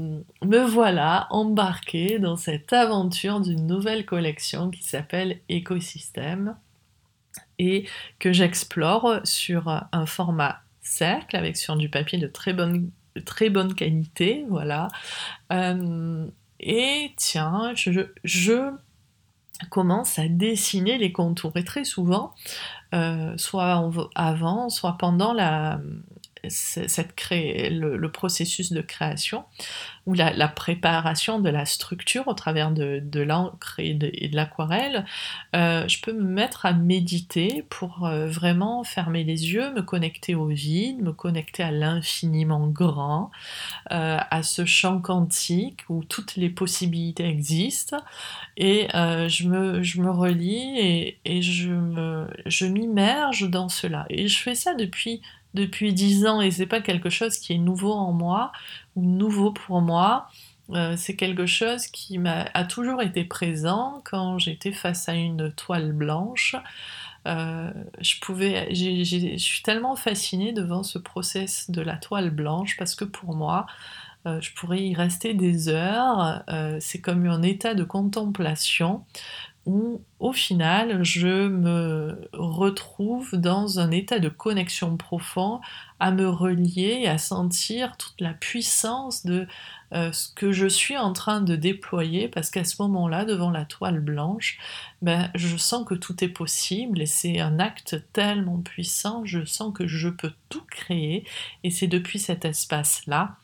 me 0.44 0.60
voilà 0.66 1.28
embarquée 1.32 2.20
dans 2.20 2.38
cette 2.38 2.74
aventure 2.74 3.42
d'une 3.42 3.68
nouvelle 3.68 4.06
collection 4.06 4.70
qui 4.70 4.84
s'appelle 4.84 5.40
Écosystème 5.50 6.58
et 7.60 7.86
que 8.20 8.34
j'explore 8.34 9.20
sur 9.24 9.68
un 9.92 10.06
format 10.06 10.62
cercle 10.82 11.36
avec 11.36 11.58
sur 11.58 11.76
du 11.76 11.90
papier 11.90 12.18
de 12.18 12.28
très 12.28 12.54
bonne 12.54 12.90
très 13.26 13.50
bonne 13.50 13.76
qualité, 13.76 14.46
voilà. 14.50 14.88
Euh, 15.52 16.28
et 16.60 17.12
tiens, 17.18 17.74
je, 17.76 18.72
commence 19.70 20.20
à 20.20 20.28
dessiner 20.28 20.98
les 20.98 21.12
contours. 21.12 21.56
Et 21.56 21.64
très 21.64 21.84
souvent, 21.84 22.34
euh, 22.94 23.34
soit 23.38 23.90
avant, 24.16 24.70
soit 24.70 24.98
pendant 24.98 25.34
la, 25.34 25.80
cette 26.50 27.16
cré... 27.16 27.70
le, 27.70 28.12
processus 28.12 28.72
de 28.72 28.82
création 28.82 29.46
ou 30.06 30.14
la, 30.14 30.48
préparation 30.48 31.40
de 31.40 31.50
la 31.50 31.66
structure 31.66 32.28
au 32.28 32.34
travers 32.34 32.72
de, 32.72 33.22
l'encre 33.22 33.80
et 33.80 33.94
de, 33.94 34.36
l'aquarelle, 34.36 35.06
euh, 35.56 35.88
je 35.88 36.02
peux 36.02 36.14
me 36.14 36.24
mettre 36.24 36.66
à 36.66 36.74
méditer 36.74 37.64
pour 37.70 38.06
euh, 38.06 38.28
vraiment 38.28 38.84
fermer 38.84 39.24
les 39.24 39.54
yeux, 39.54 39.72
me 39.74 39.82
connecter 39.82 40.36
au 40.36 40.48
vide, 40.48 41.02
me 41.02 41.14
connecter 41.14 41.64
à 41.64 41.72
l'infiniment 41.72 42.68
grand, 42.68 43.32
euh, 43.92 44.18
à 44.30 44.44
ce 44.44 44.66
champ 44.66 45.00
quantique 45.00 45.82
où 45.90 46.04
toutes 46.04 46.36
les 46.36 46.50
possibilités 46.50 47.26
existent. 47.26 47.98
Et 48.58 48.88
je, 48.92 49.48
me, 49.48 49.82
je 49.82 50.02
me 50.02 50.12
relis 50.12 50.78
et, 50.80 51.20
et 51.26 51.42
je 51.42 52.66
m'immerge 52.66 53.32
je 53.32 53.46
dans 53.46 53.70
cela. 53.70 54.06
Et 54.10 54.28
je 54.28 54.40
fais 54.40 54.56
ça 54.56 54.74
depuis 54.74 55.22
depuis 55.54 55.94
dix 55.94 56.26
ans 56.26 56.42
et 56.42 56.52
c'est 56.52 56.66
pas 56.66 56.82
quelque 56.82 57.10
chose 57.10 57.38
qui 57.38 57.54
est 57.54 57.58
nouveau 57.58 57.94
en 57.94 58.12
moi 58.12 58.52
ou 58.96 59.04
nouveau 59.04 59.52
pour 59.52 59.82
moi. 59.82 60.28
Euh, 60.74 60.96
c'est 60.96 61.16
quelque 61.16 61.46
chose 61.46 61.88
qui 61.88 62.18
m'a 62.18 62.46
a 62.54 62.64
toujours 62.64 63.02
été 63.02 63.26
présent 63.26 64.02
quand 64.06 64.38
j'étais 64.40 64.72
face 64.72 65.10
à 65.10 65.14
une 65.14 65.52
toile 65.52 65.92
blanche. 65.92 66.56
Euh, 67.28 67.72
je 68.00 68.20
pouvais, 68.20 68.74
je 68.74 69.38
suis 69.38 69.64
tellement 69.64 69.96
fascinée 69.96 70.54
devant 70.54 70.84
ce 70.84 70.98
process 70.98 71.70
de 71.70 71.82
la 71.82 71.98
toile 71.98 72.30
blanche 72.30 72.78
parce 72.78 72.96
que 72.96 73.06
pour 73.06 73.36
moi, 73.36 73.68
euh, 74.26 74.40
je 74.40 74.54
pourrais 74.54 74.82
y 74.82 74.96
rester 74.96 75.34
des 75.34 75.68
heures. 75.68 76.44
c'est 76.80 77.02
comme 77.02 77.26
un 77.28 77.42
état 77.42 77.74
de 77.74 77.84
contemplation 77.84 79.04
où 79.66 80.02
au 80.20 80.34
final 80.34 81.04
je 81.04 81.48
me 81.48 82.30
retrouve 82.34 83.36
dans 83.36 83.80
un 83.80 83.92
état 83.92 84.20
de 84.20 84.30
connexion 84.30 84.98
profond, 84.98 85.62
à 86.00 86.12
me 86.12 86.28
relier 86.28 87.06
à 87.08 87.18
sentir 87.18 87.96
toute 87.98 88.20
la 88.20 88.34
puissance 88.34 89.26
de 89.26 89.48
euh, 89.94 90.12
ce 90.12 90.34
que 90.34 90.52
je 90.52 90.68
suis 90.68 90.98
en 90.98 91.14
train 91.14 91.42
de 91.42 91.56
déployer, 91.56 92.28
parce 92.28 92.50
qu'à 92.50 92.64
ce 92.64 92.82
moment-là, 92.82 93.26
devant 93.26 93.52
la 93.52 93.66
toile 93.66 94.00
blanche, 94.00 94.58
ben, 95.02 95.30
je 95.36 95.58
sens 95.58 95.86
que 95.86 95.96
tout 95.96 96.24
est 96.24 96.30
possible 96.30 97.02
et 97.02 97.06
c'est 97.06 97.40
un 97.40 97.60
acte 97.60 98.02
tellement 98.14 98.60
puissant, 98.60 99.24
je 99.26 99.46
sens 99.46 99.74
que 99.74 99.86
je 99.88 100.10
peux 100.10 100.32
tout 100.50 100.64
créer 100.72 101.26
et 101.64 101.70
c'est 101.70 101.88
depuis 101.88 102.20
cet 102.20 102.46
espace-là 102.46 103.36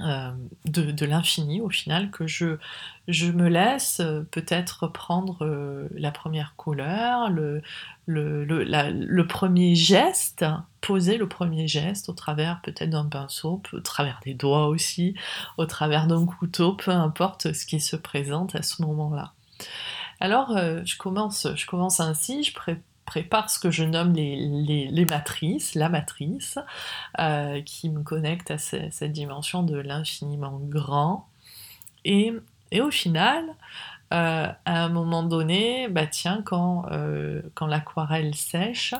euh, 0.00 0.30
de, 0.64 1.06
l'infini 1.06 1.60
au 1.60 1.70
final 1.70 2.10
que 2.10 2.26
je, 2.26 2.58
je 3.08 3.32
me 3.32 3.48
laisse 3.48 3.98
euh, 3.98 4.22
peut-être 4.30 4.86
prendre 4.86 5.44
euh, 5.44 5.88
la 5.92 6.12
première 6.12 6.54
couleur, 6.56 7.30
le, 7.30 7.62
le, 8.06 8.44
le, 8.44 9.26
premier 9.26 9.74
geste, 9.74 10.44
poser 10.80 11.16
le 11.18 11.28
premier 11.28 11.66
geste 11.66 12.08
au 12.08 12.12
travers 12.12 12.60
peut-être 12.62 12.90
d'un 12.90 13.06
pinceau, 13.06 13.60
au 13.72 13.80
travers 13.80 14.20
des 14.24 14.34
doigts 14.34 14.68
aussi, 14.68 15.16
au 15.56 15.66
travers 15.66 16.06
d'un 16.06 16.26
couteau, 16.26 16.74
peu 16.74 16.92
importe 16.92 17.52
ce 17.52 17.66
qui 17.66 17.80
se 17.80 17.96
présente 17.96 18.54
à 18.54 18.62
ce 18.62 18.82
moment-là. 18.82 19.32
Alors 20.20 20.56
je, 20.56 20.96
commence, 20.96 21.48
je 21.56 21.66
commence 21.66 21.98
ainsi, 21.98 22.44
je 22.44 22.54
prépare 22.54 22.87
prépare 23.08 23.48
ce 23.48 23.58
que 23.58 23.70
je 23.70 23.84
nomme 23.84 24.12
les, 24.12 25.06
matrices, 25.08 25.74
la 25.74 25.88
matrice, 25.88 26.58
euh, 27.18 27.62
qui 27.62 27.88
me 27.88 28.02
connecte 28.02 28.50
à 28.50 28.58
cette 28.58 29.12
dimension 29.12 29.62
de 29.62 29.78
l'infiniment 29.78 30.60
grand. 30.62 31.26
Et, 32.04 32.34
au 32.78 32.90
final, 32.90 33.44
euh, 34.12 34.46
à 34.64 34.84
un 34.84 34.90
moment 34.90 35.22
donné, 35.22 35.88
bah 35.88 36.06
tiens, 36.06 36.42
quand, 36.44 36.84
euh, 36.92 37.40
quand 37.54 37.66
l'aquarelle 37.66 38.34
sèche, 38.34 38.94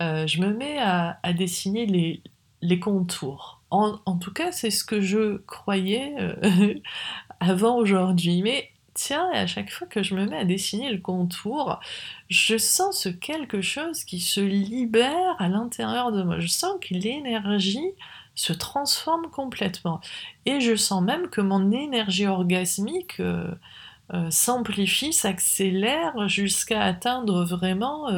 je 0.00 0.40
me 0.40 0.52
mets 0.52 0.78
à, 0.80 1.16
dessiner 1.32 1.86
les, 1.86 2.20
les 2.60 2.80
contours. 2.80 3.60
En, 3.70 4.00
en, 4.04 4.18
tout 4.18 4.32
cas, 4.32 4.50
c'est 4.50 4.72
ce 4.72 4.82
que 4.82 5.00
je 5.00 5.36
croyais 5.46 6.12
avant 7.40 7.76
aujourd'hui. 7.76 8.42
Mais 8.42 8.71
tiens, 8.94 9.30
et 9.32 9.38
à 9.38 9.46
chaque 9.46 9.70
fois 9.70 9.86
que 9.86 10.02
je 10.02 10.14
me 10.14 10.26
mets 10.26 10.38
à 10.38 10.44
dessiner 10.44 10.90
le 10.90 10.98
contour, 10.98 11.80
je 12.28 12.56
sens 12.56 13.02
ce 13.02 13.08
quelque 13.08 13.60
chose 13.60 14.04
qui 14.04 14.20
se 14.20 14.40
libère 14.40 15.36
à 15.38 15.48
l'intérieur 15.48 16.12
de 16.12 16.22
moi. 16.22 16.40
Je 16.40 16.46
sens 16.46 16.72
que 16.80 16.94
l'énergie 16.94 17.92
se 18.34 18.52
transforme 18.52 19.28
complètement. 19.30 20.00
Et 20.46 20.60
je 20.60 20.76
sens 20.76 21.02
même 21.02 21.28
que 21.28 21.40
mon 21.40 21.70
énergie 21.70 22.26
orgasmique 22.26 23.20
euh, 23.20 23.54
s'amplifie, 24.30 25.12
s'accélère 25.12 26.28
jusqu'à 26.28 26.82
atteindre 26.82 27.44
vraiment 27.44 28.08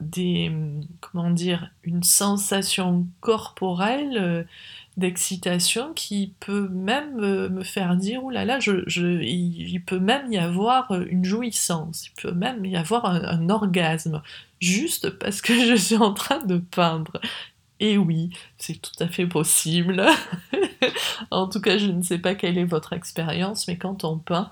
des, 0.00 0.52
comment 1.00 1.30
dire, 1.30 1.70
une 1.82 2.02
sensation 2.02 3.06
corporelle 3.20 4.46
d'excitation 4.98 5.92
qui 5.94 6.34
peut 6.40 6.68
même 6.68 7.16
me 7.16 7.62
faire 7.62 7.96
dire 7.96 8.22
là, 8.30 8.58
je, 8.58 9.22
il, 9.22 9.80
peut 9.80 10.00
même 10.00 10.32
y 10.32 10.38
avoir 10.38 10.92
une 10.92 11.24
jouissance, 11.24 12.08
il 12.08 12.20
peut 12.20 12.32
même 12.32 12.64
y 12.64 12.76
avoir 12.76 13.06
un, 13.06 13.48
orgasme, 13.48 14.22
juste 14.60 15.10
parce 15.10 15.40
que 15.40 15.54
je 15.54 15.74
suis 15.74 15.96
en 15.96 16.12
train 16.12 16.44
de 16.44 16.58
peindre. 16.58 17.20
Et 17.80 17.96
oui, 17.96 18.30
c'est 18.58 18.82
tout 18.82 18.92
à 18.98 19.06
fait 19.06 19.26
possible. 19.26 20.04
en 21.30 21.48
tout 21.48 21.60
cas, 21.60 21.78
je 21.78 21.86
ne 21.86 22.02
sais 22.02 22.18
pas 22.18 22.34
quelle 22.34 22.58
est 22.58 22.64
votre 22.64 22.92
expérience, 22.92 23.68
mais 23.68 23.76
quand 23.78 24.02
on 24.02 24.18
peint, 24.18 24.50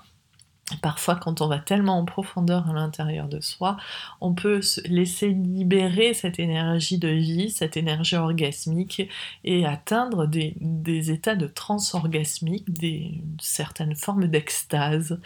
Parfois, 0.81 1.15
quand 1.15 1.39
on 1.39 1.47
va 1.47 1.59
tellement 1.59 1.97
en 1.97 2.03
profondeur 2.03 2.69
à 2.69 2.73
l'intérieur 2.73 3.29
de 3.29 3.39
soi, 3.39 3.77
on 4.19 4.33
peut 4.33 4.61
se 4.61 4.81
laisser 4.89 5.29
libérer 5.29 6.13
cette 6.13 6.39
énergie 6.39 6.97
de 6.97 7.07
vie, 7.07 7.51
cette 7.51 7.77
énergie 7.77 8.17
orgasmique 8.17 9.09
et 9.45 9.65
atteindre 9.65 10.27
des, 10.27 11.11
états 11.11 11.35
de 11.35 11.47
transorgasmique, 11.47 12.69
des 12.73 13.21
certaines 13.39 13.95
formes 13.95 14.27
d'extase. 14.27 15.21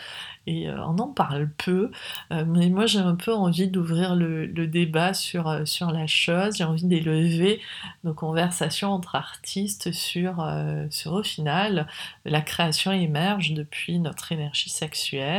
Et 0.46 0.70
euh, 0.70 0.86
on 0.86 1.00
en 1.00 1.08
parle 1.08 1.50
peu, 1.50 1.90
euh, 2.32 2.46
mais 2.46 2.70
moi 2.70 2.86
j'ai 2.86 3.00
un 3.00 3.16
peu 3.16 3.34
envie 3.34 3.68
d'ouvrir 3.68 4.16
le, 4.16 4.48
débat 4.68 5.14
sur, 5.16 5.48
euh, 5.48 5.66
sur 5.66 5.92
la 5.92 6.06
chose, 6.06 6.58
j'ai 6.58 6.64
envie 6.64 6.86
d'élever 6.86 7.62
nos 8.04 8.14
conversations 8.14 8.92
entre 8.92 9.16
artistes 9.16 9.92
sur, 9.92 10.48
sur 10.90 11.14
au 11.14 11.24
final, 11.24 11.88
la 12.26 12.42
création 12.42 12.92
émerge 12.92 13.54
depuis 13.54 14.00
notre 14.00 14.32
énergie 14.32 14.70
sexuelle 14.70 15.31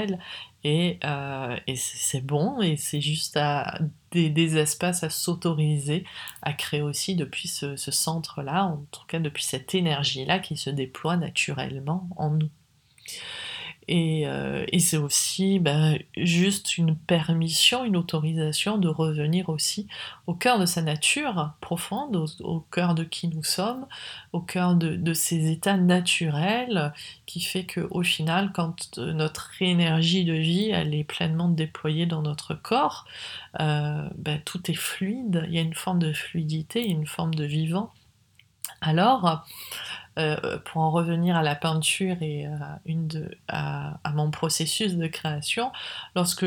et, 0.64 0.98
c'est 1.76 2.24
bon 2.24 2.60
et 2.60 2.76
c'est 2.76 3.00
juste 3.00 3.38
des, 4.10 4.58
espaces 4.58 5.02
à 5.02 5.10
s'autoriser 5.10 6.04
à 6.42 6.52
créer 6.52 6.82
aussi 6.82 7.14
depuis 7.14 7.48
ce 7.48 7.76
centre-là, 7.76 8.66
en 8.66 8.84
tout 8.90 9.06
cas 9.06 9.18
depuis 9.18 9.44
cette 9.44 9.74
énergie-là 9.74 10.38
qui 10.38 10.56
se 10.56 10.70
déploie 10.70 11.16
naturellement 11.16 12.08
en 12.16 12.30
nous. 12.30 12.50
Euh, 13.90 14.64
et, 14.68 14.78
c'est 14.78 14.96
aussi 14.96 15.58
ben, 15.58 15.98
juste 16.16 16.78
une 16.78 16.96
permission, 16.96 17.84
une 17.84 17.96
autorisation 17.96 18.78
de 18.78 18.88
revenir 18.88 19.48
aussi 19.48 19.88
au 20.26 20.34
cœur 20.34 20.58
de 20.58 20.66
sa 20.66 20.82
nature 20.82 21.52
profonde, 21.60 22.16
au, 22.40 22.60
cœur 22.60 22.94
de 22.94 23.04
qui 23.04 23.28
nous 23.28 23.42
sommes, 23.42 23.86
au 24.32 24.40
cœur 24.40 24.74
de, 24.76 24.94
de 24.96 25.12
ces 25.12 25.50
états 25.50 25.76
naturels 25.76 26.92
qui 27.26 27.40
fait 27.40 27.66
qu'au 27.66 28.02
final, 28.02 28.52
quand 28.54 28.98
notre 28.98 29.50
énergie 29.60 30.24
de 30.24 30.34
vie 30.34 30.70
elle 30.70 30.94
est 30.94 31.04
pleinement 31.04 31.48
déployée 31.48 32.06
dans 32.06 32.22
notre 32.22 32.54
corps, 32.54 33.06
euh, 33.60 34.08
ben, 34.16 34.40
tout 34.44 34.70
est 34.70 34.74
fluide, 34.74 35.44
il 35.48 35.54
y 35.54 35.58
a 35.58 35.62
une 35.62 35.74
forme 35.74 35.98
de 35.98 36.12
fluidité, 36.12 36.86
une 36.86 37.06
forme 37.06 37.34
de 37.34 37.44
vivant. 37.44 37.92
Alors, 38.80 39.44
euh, 40.18 40.58
pour 40.64 40.82
en 40.82 40.90
revenir 40.90 41.36
à 41.36 41.42
la 41.42 41.54
peinture 41.54 42.16
et 42.20 42.46
à, 43.48 44.12
mon 44.14 44.30
processus 44.30 44.96
de 44.96 45.06
création, 45.06 45.72
lorsque, 46.14 46.42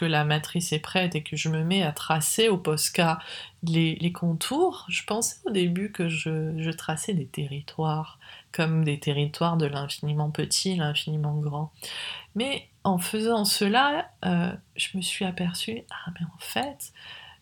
la 0.00 0.24
matrice 0.24 0.72
est 0.72 0.80
prête 0.80 1.14
et 1.14 1.22
que 1.22 1.36
je 1.36 1.48
me 1.48 1.62
mets 1.62 1.82
à 1.82 1.92
tracer 1.92 2.48
au 2.48 2.58
Posca 2.58 3.18
les, 3.62 4.12
contours, 4.12 4.86
je 4.88 5.04
pensais 5.04 5.36
au 5.44 5.50
début 5.50 5.92
que 5.92 6.08
je, 6.08 6.70
traçais 6.70 7.14
des 7.14 7.26
territoires, 7.26 8.18
comme 8.52 8.84
des 8.84 8.98
territoires 8.98 9.56
de 9.56 9.66
l'infiniment 9.66 10.30
petit, 10.30 10.76
l'infiniment 10.76 11.36
grand. 11.36 11.72
Mais 12.34 12.68
en 12.84 12.98
faisant 12.98 13.44
cela, 13.44 14.10
euh, 14.24 14.52
je 14.76 14.96
me 14.96 15.02
suis 15.02 15.24
aperçue, 15.24 15.82
ah 15.90 16.10
mais 16.14 16.26
en 16.26 16.38
fait, 16.38 16.92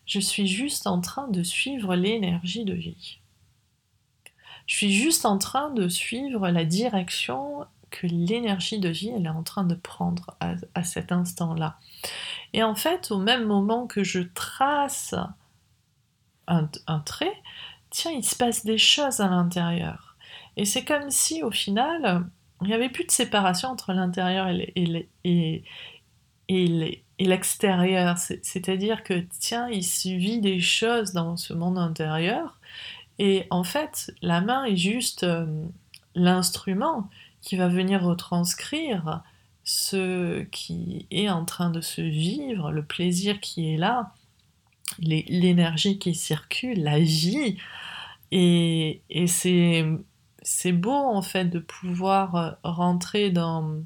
je 0.05 0.19
suis 0.19 0.47
juste 0.47 0.87
en 0.87 1.01
train 1.01 1.27
de 1.27 1.43
suivre 1.43 1.95
l'énergie 1.95 2.65
de 2.65 2.73
vie. 2.73 3.19
Je 4.69 4.75
suis 4.75 4.93
juste 4.93 5.25
en 5.25 5.39
train 5.39 5.71
de 5.71 5.89
suivre 5.89 6.47
la 6.47 6.63
direction 6.63 7.65
que 7.89 8.05
l'énergie 8.05 8.77
de 8.77 8.89
vie 8.89 9.09
elle 9.09 9.25
est 9.25 9.29
en 9.29 9.41
train 9.41 9.63
de 9.63 9.73
prendre 9.73 10.37
à, 10.39 10.83
cet 10.83 11.11
instant-là. 11.11 11.79
Et 12.53 12.61
en 12.61 12.75
fait, 12.75 13.09
au 13.09 13.17
même 13.17 13.45
moment 13.45 13.87
que 13.87 14.03
je 14.03 14.19
trace 14.19 15.15
un, 16.45 16.69
trait, 17.03 17.33
tiens, 17.89 18.11
il 18.11 18.23
se 18.23 18.35
passe 18.35 18.63
des 18.63 18.77
choses 18.77 19.21
à 19.21 19.27
l'intérieur. 19.27 20.15
Et 20.55 20.65
c'est 20.65 20.85
comme 20.85 21.09
si 21.09 21.41
au 21.41 21.49
final, 21.49 22.27
il 22.61 22.67
n'y 22.67 22.75
avait 22.75 22.89
plus 22.89 23.05
de 23.05 23.11
séparation 23.11 23.69
entre 23.69 23.91
l'intérieur 23.91 24.49
et 24.49 25.63
l'extérieur. 27.17 28.19
C'est-à-dire 28.19 29.01
que, 29.01 29.25
tiens, 29.39 29.67
il 29.67 29.83
se 29.83 30.09
vit 30.09 30.41
des 30.41 30.59
choses 30.59 31.11
dans 31.13 31.37
ce 31.37 31.53
monde 31.53 31.79
intérieur 31.79 32.59
et 33.19 33.45
en 33.49 33.65
fait, 33.65 34.11
la 34.21 34.39
main 34.39 34.63
est 34.63 34.77
juste 34.77 35.23
euh, 35.23 35.45
l'instrument 36.15 37.09
qui 37.41 37.57
va 37.57 37.67
venir 37.67 38.01
retranscrire 38.03 39.21
ce 39.65 40.41
qui 40.43 41.05
est 41.11 41.29
en 41.29 41.45
train 41.45 41.69
de 41.69 41.81
se 41.81 42.01
vivre, 42.01 42.71
le 42.71 42.83
plaisir 42.83 43.39
qui 43.41 43.73
est 43.73 43.77
là, 43.77 44.13
l'énergie 44.99 45.99
qui 45.99 46.15
circule, 46.15 46.81
la 46.81 46.99
vie. 46.99 47.57
Et, 48.31 49.01
c'est 50.41 50.71
beau 50.71 50.91
en 50.91 51.21
fait 51.21 51.45
de 51.45 51.59
pouvoir 51.59 52.35
euh, 52.35 52.51
rentrer 52.63 53.29
dans, 53.29 53.83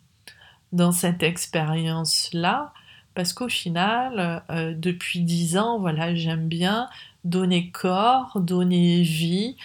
dans 0.71 0.91
cette 0.91 1.23
expérience-là, 1.23 2.71
parce 3.15 3.33
qu'au 3.33 3.49
final, 3.49 4.43
euh, 4.49 4.73
depuis 4.75 5.21
dix 5.21 5.57
ans, 5.57 5.79
voilà, 5.79 6.15
j'aime 6.15 6.47
bien 6.47 6.89
donner 7.23 7.71
corps, 7.71 8.39
donner 8.39 9.01
vie 9.01 9.55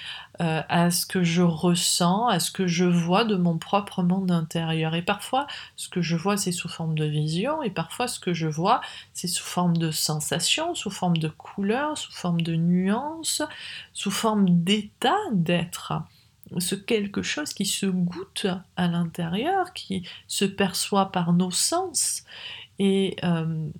euh, 0.40 0.62
à 0.68 0.90
ce 0.90 1.04
que 1.06 1.24
je 1.24 1.42
ressens, 1.42 2.28
à 2.28 2.38
ce 2.38 2.52
que 2.52 2.68
je 2.68 2.84
vois 2.84 3.24
de 3.24 3.34
mon 3.34 3.58
propre 3.58 4.02
monde 4.02 4.30
intérieur. 4.30 4.94
Et 4.94 5.02
parfois, 5.02 5.48
ce 5.74 5.88
que 5.88 6.00
je 6.00 6.14
vois, 6.14 6.36
c'est 6.36 6.52
sous 6.52 6.68
forme 6.68 6.94
de 6.94 7.04
vision, 7.04 7.62
et 7.62 7.70
parfois, 7.70 8.06
ce 8.06 8.20
que 8.20 8.32
je 8.32 8.46
vois, 8.46 8.80
c'est 9.12 9.26
sous 9.26 9.44
forme 9.44 9.76
de 9.76 9.90
sensation, 9.90 10.74
sous 10.76 10.90
forme 10.90 11.16
de 11.16 11.28
couleur, 11.28 11.98
sous 11.98 12.12
forme 12.12 12.42
de 12.42 12.54
nuances, 12.54 13.42
sous 13.92 14.12
forme 14.12 14.62
d'état 14.62 15.18
d'être. 15.32 15.94
Ce 16.58 16.74
quelque 16.76 17.22
chose 17.22 17.52
qui 17.52 17.66
se 17.66 17.86
goûte 17.86 18.46
à 18.76 18.86
l'intérieur, 18.86 19.72
qui 19.74 20.08
se 20.28 20.44
perçoit 20.44 21.12
par 21.12 21.32
nos 21.32 21.50
sens. 21.50 22.24
Et, 22.78 23.16
euh, 23.24 23.70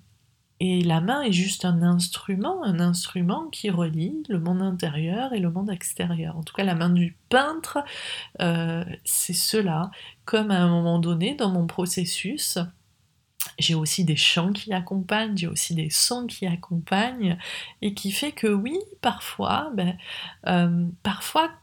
et 0.61 0.83
la 0.83 1.01
main 1.01 1.23
est 1.23 1.33
juste 1.33 1.65
un 1.65 1.83
instrument, 1.83 2.65
un 2.65 2.81
instrument 2.81 3.49
qui 3.49 3.71
relie 3.71 4.23
le 4.29 4.41
monde 4.41 4.61
intérieur 4.63 5.33
et 5.33 5.39
le 5.39 5.51
monde 5.51 5.71
extérieur. 5.71 6.37
En 6.37 6.43
tout 6.43 6.55
cas, 6.55 6.65
la 6.65 6.75
main 6.75 6.91
du 6.91 7.17
peintre, 7.29 7.79
euh, 8.41 8.85
c'est 9.05 9.35
cela. 9.35 9.91
Comme 10.25 10.51
à 10.51 10.59
un 10.59 10.69
moment 10.69 10.99
donné, 10.99 11.35
dans 11.37 11.51
mon 11.51 11.67
processus, 11.67 12.59
j'ai 13.59 13.75
aussi 13.75 14.05
des 14.05 14.17
chants 14.17 14.53
qui 14.53 14.73
accompagnent, 14.73 15.37
j'ai 15.37 15.47
aussi 15.47 15.75
des 15.75 15.91
sons 15.91 16.27
qui 16.27 16.47
accompagnent, 16.47 17.39
et 17.83 17.95
qui 17.95 18.11
fait 18.11 18.33
que 18.33 18.49
oui, 18.49 18.77
parfois, 19.01 19.71
ben, 19.75 19.97
euh, 20.47 20.87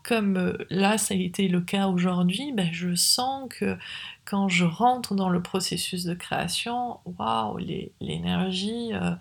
comme 0.03 0.57
là 0.69 0.97
ça 0.97 1.13
a 1.13 1.17
été 1.17 1.47
le 1.47 1.61
cas 1.61 1.87
aujourd'hui, 1.87 2.51
ben, 2.53 2.69
je 2.71 2.95
sens 2.95 3.47
que 3.49 3.77
quand 4.25 4.49
je 4.49 4.65
rentre 4.65 5.15
dans 5.15 5.29
le 5.29 5.41
processus 5.41 6.03
de 6.03 6.13
création, 6.13 6.99
waouh, 7.05 7.57
l'énergie 8.01 8.91
euh, 8.93 9.11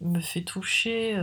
me 0.00 0.20
fait 0.20 0.42
toucher 0.42 1.18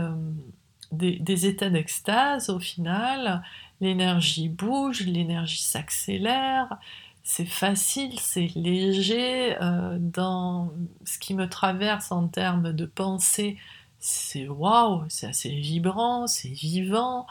des, 0.92 1.46
états 1.46 1.70
d'extase 1.70 2.50
au 2.50 2.58
final, 2.58 3.42
l'énergie 3.80 4.48
bouge, 4.48 5.02
l'énergie 5.06 5.62
s'accélère, 5.62 6.78
c'est 7.22 7.46
facile, 7.46 8.18
c'est 8.18 8.50
léger. 8.56 9.56
Euh, 9.62 9.98
dans 10.00 10.72
ce 11.04 11.18
qui 11.18 11.34
me 11.34 11.48
traverse 11.48 12.12
en 12.12 12.28
termes 12.28 12.72
de 12.72 12.86
pensée, 12.86 13.58
c'est 13.98 14.48
waouh, 14.48 15.04
c'est 15.08 15.26
assez 15.26 15.50
vibrant, 15.50 16.26
c'est 16.26 16.48
vivant, 16.48 17.26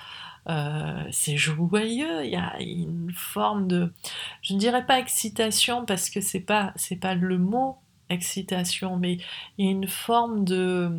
euh, 0.50 1.04
c'est 1.12 1.38
joyeux. 1.38 2.26
Il 2.26 2.32
y 2.32 2.36
a 2.36 2.60
une 2.60 3.12
forme 3.14 3.68
de, 3.68 3.94
je 4.42 4.54
ne 4.54 4.60
dirais 4.60 4.86
pas 4.86 5.00
excitation 5.00 5.86
parce 5.86 6.10
que 6.10 6.22
c'est 6.22 6.40
pas 6.40 6.74
pas 7.02 7.16
le 7.16 7.38
mot 7.38 7.78
excitation, 8.10 8.98
mais 8.98 9.20
il 9.58 9.66
y 9.66 9.68
a 9.68 9.72
une 9.72 9.88
forme 9.88 10.44
de 10.44 10.92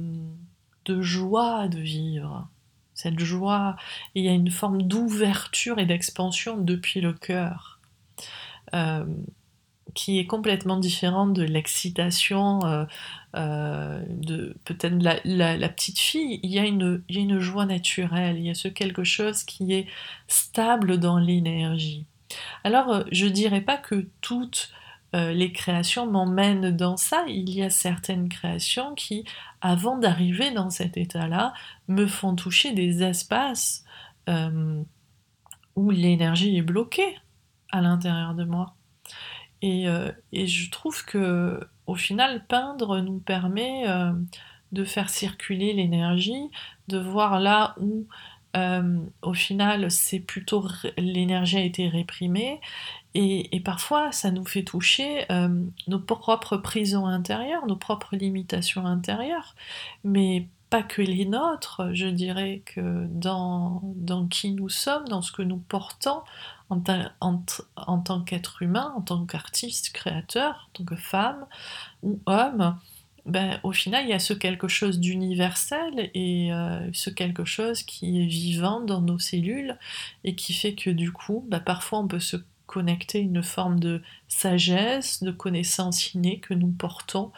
de 0.85 1.01
joie 1.03 1.69
de 1.69 1.81
vivre. 1.81 2.49
Cette 2.95 3.19
joie, 3.19 3.77
il 4.15 4.25
y 4.25 4.29
a 4.29 4.33
une 4.33 4.51
forme 4.51 4.83
d'ouverture 4.83 5.79
et 5.79 5.87
d'expansion 5.87 6.59
depuis 6.59 7.01
le 7.01 7.13
cœur. 7.15 7.81
Euh, 8.75 9.07
qui 9.95 10.19
est 10.19 10.27
complètement 10.27 10.77
différente 10.77 11.33
de 11.33 11.43
l'excitation 11.43 12.65
euh, 12.65 12.85
euh, 13.37 14.03
de 14.09 14.57
peut-être 14.65 14.97
la, 15.25 15.69
petite 15.69 15.99
fille. 15.99 16.41
Il 16.43 16.51
y, 16.51 16.59
a 16.59 16.65
une, 16.65 17.03
il 17.09 17.17
y 17.17 17.19
a 17.19 17.23
une 17.23 17.41
joie 17.41 17.67
naturelle, 17.67 18.39
il 18.39 18.47
y 18.47 18.51
a 18.51 18.55
ce 18.55 18.69
quelque 18.69 19.05
chose 19.05 19.45
qui 19.45 19.73
est 19.73 19.87
stable 20.29 20.99
dans 20.99 21.19
l'énergie. 21.19 22.07
Alors, 22.65 23.05
je 23.11 23.27
dirais 23.27 23.61
pas 23.61 23.77
que 23.77 24.09
toute 24.21 24.73
euh, 25.15 25.33
les 25.33 25.53
créations 25.53 26.07
m'emmènent 26.07 26.71
dans 26.71 26.97
ça. 26.97 27.25
Il 27.27 27.51
y 27.51 27.63
a 27.63 27.71
certaines 27.71 28.29
créations 28.29 28.95
qui, 28.95 29.25
avant 29.61 29.99
d'arriver 29.99 30.53
dans 30.53 30.71
cet 30.71 30.97
état-là, 30.97 31.53
me 31.89 32.07
font 32.07 32.37
toucher 32.37 32.73
des 32.73 33.03
espaces 33.03 33.85
euh, 34.29 34.83
où 35.75 35.91
l'énergie 35.91 36.57
est 36.57 36.63
bloquée 36.63 37.19
à 37.73 37.81
l'intérieur 37.81 38.35
de 38.35 38.45
moi. 38.45 38.77
Et, 39.63 39.89
euh, 39.89 40.11
et, 40.33 40.47
je 40.47 40.71
trouve 40.71 41.05
que 41.05 41.61
au 41.87 41.95
final, 41.95 42.45
peindre 42.47 43.01
nous 43.01 43.19
permet 43.19 43.85
de 44.73 44.85
faire 44.85 45.11
circuler 45.11 45.73
l'énergie, 45.73 46.51
de 46.89 46.99
voir 46.99 47.41
là 47.41 47.75
où 47.81 48.07
au 49.23 49.35
final 49.35 49.91
c'est 49.93 50.19
plutôt 50.19 50.67
l'énergie 50.97 51.57
a 51.57 51.63
été 51.63 51.89
réprimée. 51.89 52.61
Et, 53.15 53.61
parfois, 53.65 54.13
ça 54.13 54.31
nous 54.31 54.45
fait 54.45 54.63
toucher 54.63 55.31
euh, 55.33 55.49
nos 55.89 55.99
propres 55.99 56.57
prisons 56.57 57.07
intérieures, 57.07 57.67
nos 57.67 57.77
propres 57.77 58.15
limitations 58.15 58.87
intérieures, 58.87 59.57
mais 60.05 60.47
pas 60.71 60.83
que 60.83 61.03
les 61.03 61.25
nôtres. 61.25 61.93
Je 61.93 62.07
dirais 62.07 62.63
que 62.65 63.07
dans, 63.09 63.83
qui 64.31 64.53
nous 64.53 64.69
sommes, 64.69 65.07
dans 65.09 65.21
ce 65.21 65.33
que 65.33 65.43
nous 65.43 65.59
portons 65.59 66.23
en, 66.71 66.81
en, 67.21 67.99
tant 67.99 68.21
qu'être 68.23 68.63
humain, 68.63 68.93
en 68.97 69.03
tant 69.03 69.27
qu'artiste, 69.27 69.91
créateur, 69.93 70.69
en 70.69 70.79
tant 70.79 70.85
que 70.85 70.97
femme 70.97 71.47
ou 72.03 72.21
homme, 72.27 72.79
ben, 73.27 73.61
au 73.65 73.73
final, 73.73 74.05
il 74.05 74.11
y 74.11 74.15
a 74.15 74.19
ce 74.19 74.33
quelque 74.33 74.69
chose 74.69 74.99
d'universel 74.99 76.11
et 76.15 76.53
euh, 76.53 76.89
ce 76.93 77.11
quelque 77.11 77.45
chose 77.45 77.83
qui 77.83 78.23
est 78.23 78.27
vivant 78.27 78.81
dans 78.81 79.01
nos 79.01 79.19
cellules 79.19 79.77
et 80.25 80.35
qui 80.35 80.55
fait 80.55 80.75
que 80.75 80.91
du 80.91 81.13
coup, 81.13 81.45
ben, 81.49 81.61
parfois 81.61 81.99
on 81.99 82.09
peut 82.09 82.21
se 82.21 82.37
connecter 82.67 83.19
une 83.19 83.43
forme 83.43 83.81
de 83.81 84.01
sagesse, 84.29 85.23
de 85.25 85.33
connaissance 85.33 86.15
innée 86.15 86.39
que 86.39 86.55
nous 86.55 86.71
portons. 86.71 87.33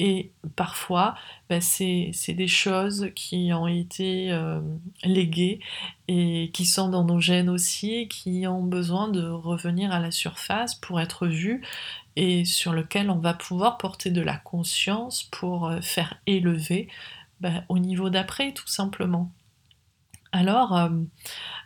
Et 0.00 0.30
parfois, 0.54 1.16
ben, 1.50 1.60
c'est 1.60 2.12
des 2.28 2.46
choses 2.46 3.10
qui 3.16 3.52
ont 3.52 3.66
été 3.66 4.30
euh, 4.30 4.60
léguées 5.02 5.58
et 6.06 6.50
qui 6.54 6.66
sont 6.66 6.88
dans 6.88 7.02
nos 7.02 7.20
gènes 7.20 7.48
aussi, 7.48 8.06
qui 8.06 8.46
ont 8.46 8.62
besoin 8.62 9.08
de 9.08 9.28
revenir 9.28 9.90
à 9.90 9.98
la 9.98 10.12
surface 10.12 10.76
pour 10.76 11.00
être 11.00 11.26
vues 11.26 11.62
et 12.14 12.44
sur 12.44 12.72
lequel 12.72 13.10
on 13.10 13.18
va 13.18 13.34
pouvoir 13.34 13.76
porter 13.76 14.12
de 14.12 14.22
la 14.22 14.36
conscience 14.36 15.24
pour 15.24 15.66
euh, 15.66 15.80
faire 15.80 16.14
élever 16.28 16.88
ben, 17.40 17.64
au 17.68 17.80
niveau 17.80 18.08
d'après, 18.08 18.52
tout 18.52 18.68
simplement. 18.68 19.32
Alors, 20.32 20.76
euh, 20.76 20.88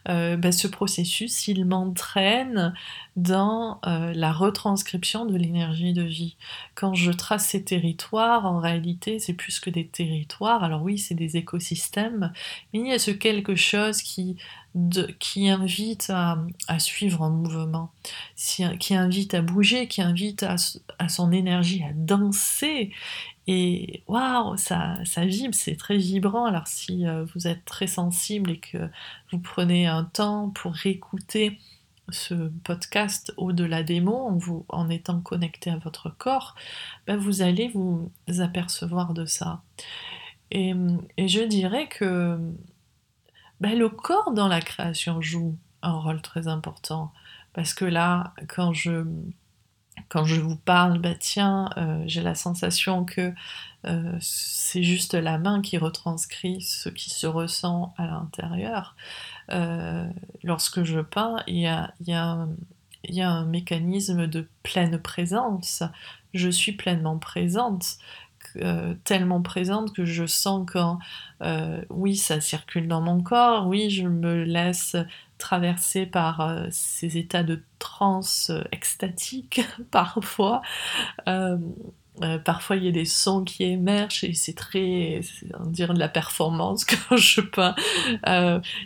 euh, 0.08 0.36
bah, 0.36 0.52
ce 0.52 0.68
processus, 0.68 1.48
il 1.48 1.64
m'entraîne 1.64 2.74
dans 3.16 3.80
euh, 3.86 4.12
la 4.14 4.32
retranscription 4.32 5.26
de 5.26 5.36
l'énergie 5.36 5.92
de 5.92 6.02
vie. 6.02 6.36
Quand 6.74 6.94
je 6.94 7.10
trace 7.10 7.46
ces 7.46 7.64
territoires, 7.64 8.46
en 8.46 8.60
réalité, 8.60 9.18
c'est 9.18 9.34
plus 9.34 9.60
que 9.60 9.70
des 9.70 9.86
territoires. 9.86 10.64
Alors 10.64 10.82
oui, 10.82 10.98
c'est 10.98 11.14
des 11.14 11.36
écosystèmes, 11.36 12.32
mais 12.72 12.80
il 12.80 12.86
y 12.86 12.92
a 12.92 12.98
ce 12.98 13.10
quelque 13.10 13.56
chose 13.56 14.02
qui, 14.02 14.36
invite 15.36 16.10
à, 16.10 16.78
suivre 16.78 17.22
un 17.22 17.30
mouvement, 17.30 17.90
qui 18.80 18.94
invite 18.94 19.34
à 19.34 19.42
bouger, 19.42 19.86
qui 19.88 20.02
invite 20.02 20.44
à 20.44 21.08
son 21.08 21.32
énergie 21.32 21.82
à 21.84 21.92
danser. 21.94 22.92
Et 23.46 24.02
waouh, 24.06 24.56
ça, 24.56 24.98
vibre, 25.16 25.54
c'est 25.54 25.76
très 25.76 25.96
vibrant. 25.96 26.44
Alors 26.44 26.68
si 26.68 27.06
euh, 27.06 27.24
vous 27.34 27.48
êtes 27.48 27.64
très 27.64 27.86
sensible 27.86 28.50
et 28.52 28.58
que 28.58 28.88
vous 29.30 29.38
prenez 29.38 29.86
un 29.86 30.04
temps 30.04 30.50
pour 30.50 30.74
écouter 30.86 31.58
ce 32.08 32.34
podcast 32.64 33.32
au-delà 33.36 33.82
des 33.82 34.00
mots, 34.00 34.26
en, 34.28 34.36
vous, 34.36 34.64
en 34.68 34.88
étant 34.90 35.20
connecté 35.20 35.70
à 35.70 35.76
votre 35.76 36.10
corps, 36.10 36.54
ben 37.06 37.16
vous 37.16 37.42
allez 37.42 37.68
vous 37.68 38.10
apercevoir 38.40 39.14
de 39.14 39.24
ça. 39.24 39.62
Et, 40.50 40.74
je 41.18 41.42
dirais 41.42 41.88
que 41.88 42.38
ben 43.60 43.78
le 43.78 43.88
corps 43.88 44.32
dans 44.32 44.48
la 44.48 44.60
création 44.60 45.20
joue 45.20 45.56
un 45.82 45.92
rôle 45.92 46.20
très 46.22 46.46
important. 46.48 47.12
Parce 47.54 47.74
que 47.74 47.84
là, 47.84 48.34
quand 48.48 48.72
je 48.72 49.04
quand 50.08 50.24
je 50.24 50.40
vous 50.40 50.56
parle, 50.56 50.98
bah 50.98 51.14
tiens, 51.18 51.70
euh, 51.76 52.02
j'ai 52.06 52.22
la 52.22 52.34
sensation 52.34 53.04
que 53.04 53.32
euh, 53.86 54.16
c'est 54.20 54.82
juste 54.82 55.14
la 55.14 55.38
main 55.38 55.60
qui 55.60 55.78
retranscrit 55.78 56.60
ce 56.60 56.88
qui 56.88 57.10
se 57.10 57.26
ressent 57.26 57.94
à 57.98 58.06
l'intérieur. 58.06 58.96
Euh, 59.50 60.06
lorsque 60.42 60.84
je 60.84 61.00
peins, 61.00 61.36
il 61.46 61.66
a, 61.66 61.94
y 62.00 62.12
a, 62.12 62.46
un 63.28 63.44
mécanisme 63.46 64.26
de 64.26 64.48
pleine 64.62 64.98
présence. 64.98 65.82
Je 66.34 66.48
suis 66.48 66.72
pleinement 66.72 67.18
présente. 67.18 67.98
tellement 69.04 69.40
présente 69.40 69.94
que 69.94 70.04
je 70.04 70.26
sens 70.26 70.66
quand 70.70 70.98
oui 71.88 72.16
ça 72.16 72.40
circule 72.40 72.86
dans 72.86 73.00
mon 73.00 73.22
corps, 73.22 73.66
oui 73.66 73.88
je 73.88 74.06
me 74.06 74.44
laisse 74.44 74.96
traversé 75.42 76.06
par 76.06 76.40
euh, 76.40 76.66
ces 76.70 77.18
états 77.18 77.42
de 77.42 77.60
transe 77.80 78.50
euh, 78.50 78.62
extatique 78.70 79.60
parfois. 79.90 80.62
Euh, 81.28 81.58
parfois 82.44 82.76
il 82.76 82.84
y 82.84 82.88
a 82.88 82.92
des 82.92 83.06
sons 83.06 83.42
qui 83.42 83.64
émergent 83.64 84.22
et 84.22 84.34
c'est 84.34 84.52
très, 84.54 85.20
on 85.58 85.70
dirait 85.70 85.94
de 85.94 85.98
la 85.98 86.10
performance 86.10 86.84
quand 87.08 87.16
je 87.16 87.40
peins. 87.40 87.74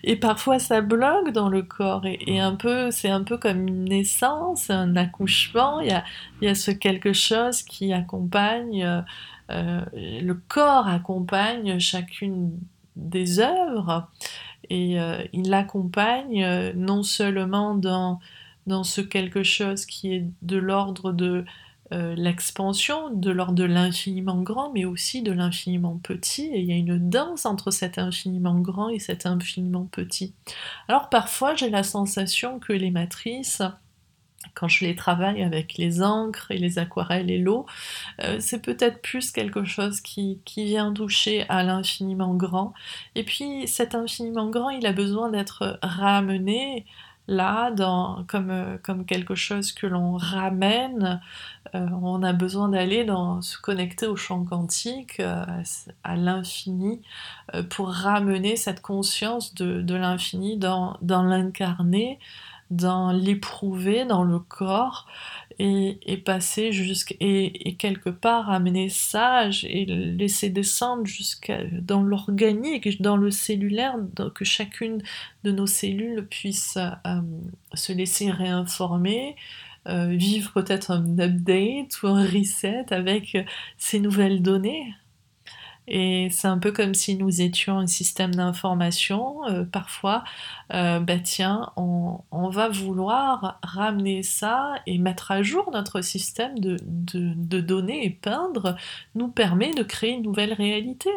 et 0.04 0.16
parfois 0.16 0.58
ça 0.60 0.80
bloque 0.80 1.32
dans 1.32 1.48
le 1.48 1.62
corps 1.62 2.06
et, 2.06 2.40
un 2.40 2.54
peu, 2.54 2.90
c'est 2.92 3.10
un 3.10 3.24
peu 3.24 3.36
comme 3.36 3.66
une 3.66 3.84
naissance, 3.84 4.70
un 4.70 4.94
accouchement. 4.96 5.80
Il 5.80 5.88
y 5.88 5.92
a, 5.92 6.04
il 6.40 6.46
y 6.46 6.50
a 6.50 6.54
ce 6.54 6.70
quelque 6.70 7.12
chose 7.12 7.62
qui 7.62 7.92
accompagne, 7.92 9.04
le 9.50 10.32
corps 10.48 10.86
accompagne 10.86 11.80
chacune 11.80 12.52
des 12.94 13.40
œuvres 13.40 14.08
et 14.70 15.00
euh, 15.00 15.22
il 15.32 15.50
l'accompagne 15.50 16.44
euh, 16.44 16.72
non 16.74 17.02
seulement 17.02 17.74
dans, 17.74 18.20
ce 18.82 19.00
quelque 19.00 19.42
chose 19.42 19.86
qui 19.86 20.14
est 20.14 20.24
de 20.42 20.56
l'ordre 20.56 21.12
de 21.12 21.44
euh, 21.92 22.14
l'expansion, 22.16 23.10
de 23.10 23.30
l'ordre 23.30 23.54
de 23.54 23.64
l'infiniment 23.64 24.42
grand, 24.42 24.72
mais 24.72 24.84
aussi 24.84 25.22
de 25.22 25.30
l'infiniment 25.30 26.00
petit, 26.02 26.46
et 26.46 26.58
il 26.58 26.66
y 26.66 26.72
a 26.72 26.76
une 26.76 26.98
danse 27.10 27.46
entre 27.46 27.70
cet 27.70 27.98
infiniment 27.98 28.58
grand 28.58 28.88
et 28.88 28.98
cet 28.98 29.24
infiniment 29.24 29.86
petit. 29.92 30.34
Alors 30.88 31.08
parfois 31.10 31.54
j'ai 31.54 31.70
la 31.70 31.84
sensation 31.84 32.58
que 32.58 32.72
les 32.72 32.90
matrices 32.90 33.62
quand 34.54 34.68
je 34.68 34.84
les 34.84 34.94
travaille 34.94 35.42
avec 35.42 35.76
les 35.76 36.02
encres 36.02 36.50
et 36.50 36.58
les 36.58 36.78
aquarelles 36.78 37.30
et 37.30 37.38
l'eau, 37.38 37.66
euh, 38.22 38.36
c'est 38.40 38.62
peut-être 38.62 39.00
plus 39.02 39.30
quelque 39.30 39.64
chose 39.64 40.00
qui, 40.00 40.40
vient 40.56 40.92
toucher 40.92 41.44
à 41.48 41.62
l'infiniment 41.62 42.34
grand. 42.34 42.72
Et 43.14 43.24
puis 43.24 43.68
cet 43.68 43.94
infiniment 43.94 44.48
grand, 44.48 44.70
il 44.70 44.86
a 44.86 44.92
besoin 44.92 45.30
d'être 45.30 45.78
ramené 45.82 46.86
là, 47.28 47.70
dans, 47.70 48.24
comme, 48.28 48.50
euh, 48.50 48.78
comme 48.82 49.04
quelque 49.04 49.34
chose 49.34 49.72
que 49.72 49.86
l'on 49.86 50.16
ramène. 50.16 51.20
Euh, 51.74 51.86
on 52.02 52.22
a 52.22 52.32
besoin 52.32 52.68
d'aller 52.68 53.04
dans 53.04 53.42
se 53.42 53.58
connecter 53.58 54.06
au 54.06 54.16
champ 54.16 54.44
quantique, 54.44 55.20
à 55.20 56.16
l'infini, 56.16 57.02
pour 57.70 57.90
ramener 57.90 58.56
cette 58.56 58.80
conscience 58.80 59.54
de, 59.54 59.82
de 59.82 59.94
l'infini 59.94 60.56
dans, 60.56 60.96
dans 61.02 61.22
l'incarné 61.22 62.18
dans 62.70 63.12
l'éprouver 63.12 64.04
dans 64.04 64.24
le 64.24 64.38
corps 64.38 65.06
et, 65.58 66.22
passer 66.24 66.72
jusqu'à 66.72 67.14
et, 67.20 67.76
quelque 67.78 68.10
part 68.10 68.50
amener 68.50 68.88
ça 68.88 69.48
et 69.64 69.86
laisser 69.86 70.50
descendre 70.50 71.06
jusqu'à 71.06 71.64
dans 71.64 72.02
l'organique, 72.02 73.00
dans 73.00 73.16
le 73.16 73.30
cellulaire, 73.30 73.96
que 74.34 74.44
chacune 74.44 75.02
de 75.44 75.52
nos 75.52 75.66
cellules 75.66 76.26
puisse 76.28 76.76
euh, 76.76 77.20
se 77.74 77.92
laisser 77.92 78.30
réinformer, 78.30 79.36
euh, 79.88 80.08
vivre 80.08 80.52
peut-être 80.52 80.90
un 80.90 81.18
update 81.18 82.02
ou 82.02 82.08
un 82.08 82.24
reset 82.24 82.92
avec 82.92 83.38
ces 83.78 84.00
nouvelles 84.00 84.42
données. 84.42 84.94
Et 85.88 86.28
c'est 86.30 86.48
un 86.48 86.58
peu 86.58 86.72
comme 86.72 86.94
si 86.94 87.16
nous 87.16 87.40
étions 87.40 87.78
un 87.78 87.86
système 87.86 88.34
d'information. 88.34 89.46
Euh, 89.48 89.64
parfois, 89.64 90.24
euh, 90.72 90.98
bah 91.00 91.18
tiens, 91.18 91.72
on, 91.76 92.20
va 92.50 92.68
vouloir 92.68 93.58
ramener 93.62 94.22
ça 94.22 94.74
et 94.86 94.98
mettre 94.98 95.30
à 95.30 95.42
jour 95.42 95.70
notre 95.72 96.00
système 96.00 96.58
de, 96.58 96.76
de, 96.82 97.60
données 97.60 98.04
et 98.06 98.10
peindre 98.10 98.76
nous 99.14 99.28
permet 99.28 99.72
de 99.74 99.82
créer 99.82 100.12
une 100.12 100.22
nouvelle 100.22 100.52
réalité. 100.52 101.10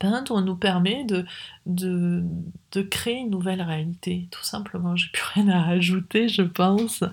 Peindre 0.00 0.42
nous 0.42 0.56
permet 0.56 1.04
de, 1.04 1.24
de, 1.66 2.24
de 2.72 2.82
créer 2.82 3.18
une 3.18 3.30
nouvelle 3.30 3.62
réalité, 3.62 4.26
tout 4.32 4.42
simplement. 4.42 4.96
J'ai 4.96 5.10
plus 5.12 5.22
rien 5.34 5.48
à 5.48 5.68
ajouter, 5.68 6.28
je 6.28 6.42
pense. 6.42 7.04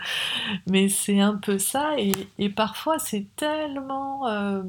Mais 0.67 0.89
c'est 0.89 1.19
un 1.19 1.35
peu 1.35 1.59
ça. 1.59 1.91
Et, 1.99 2.13
et 2.39 2.49
parfois, 2.49 2.99
c'est 2.99 3.27
tellement... 3.35 4.27
Euh, 4.27 4.63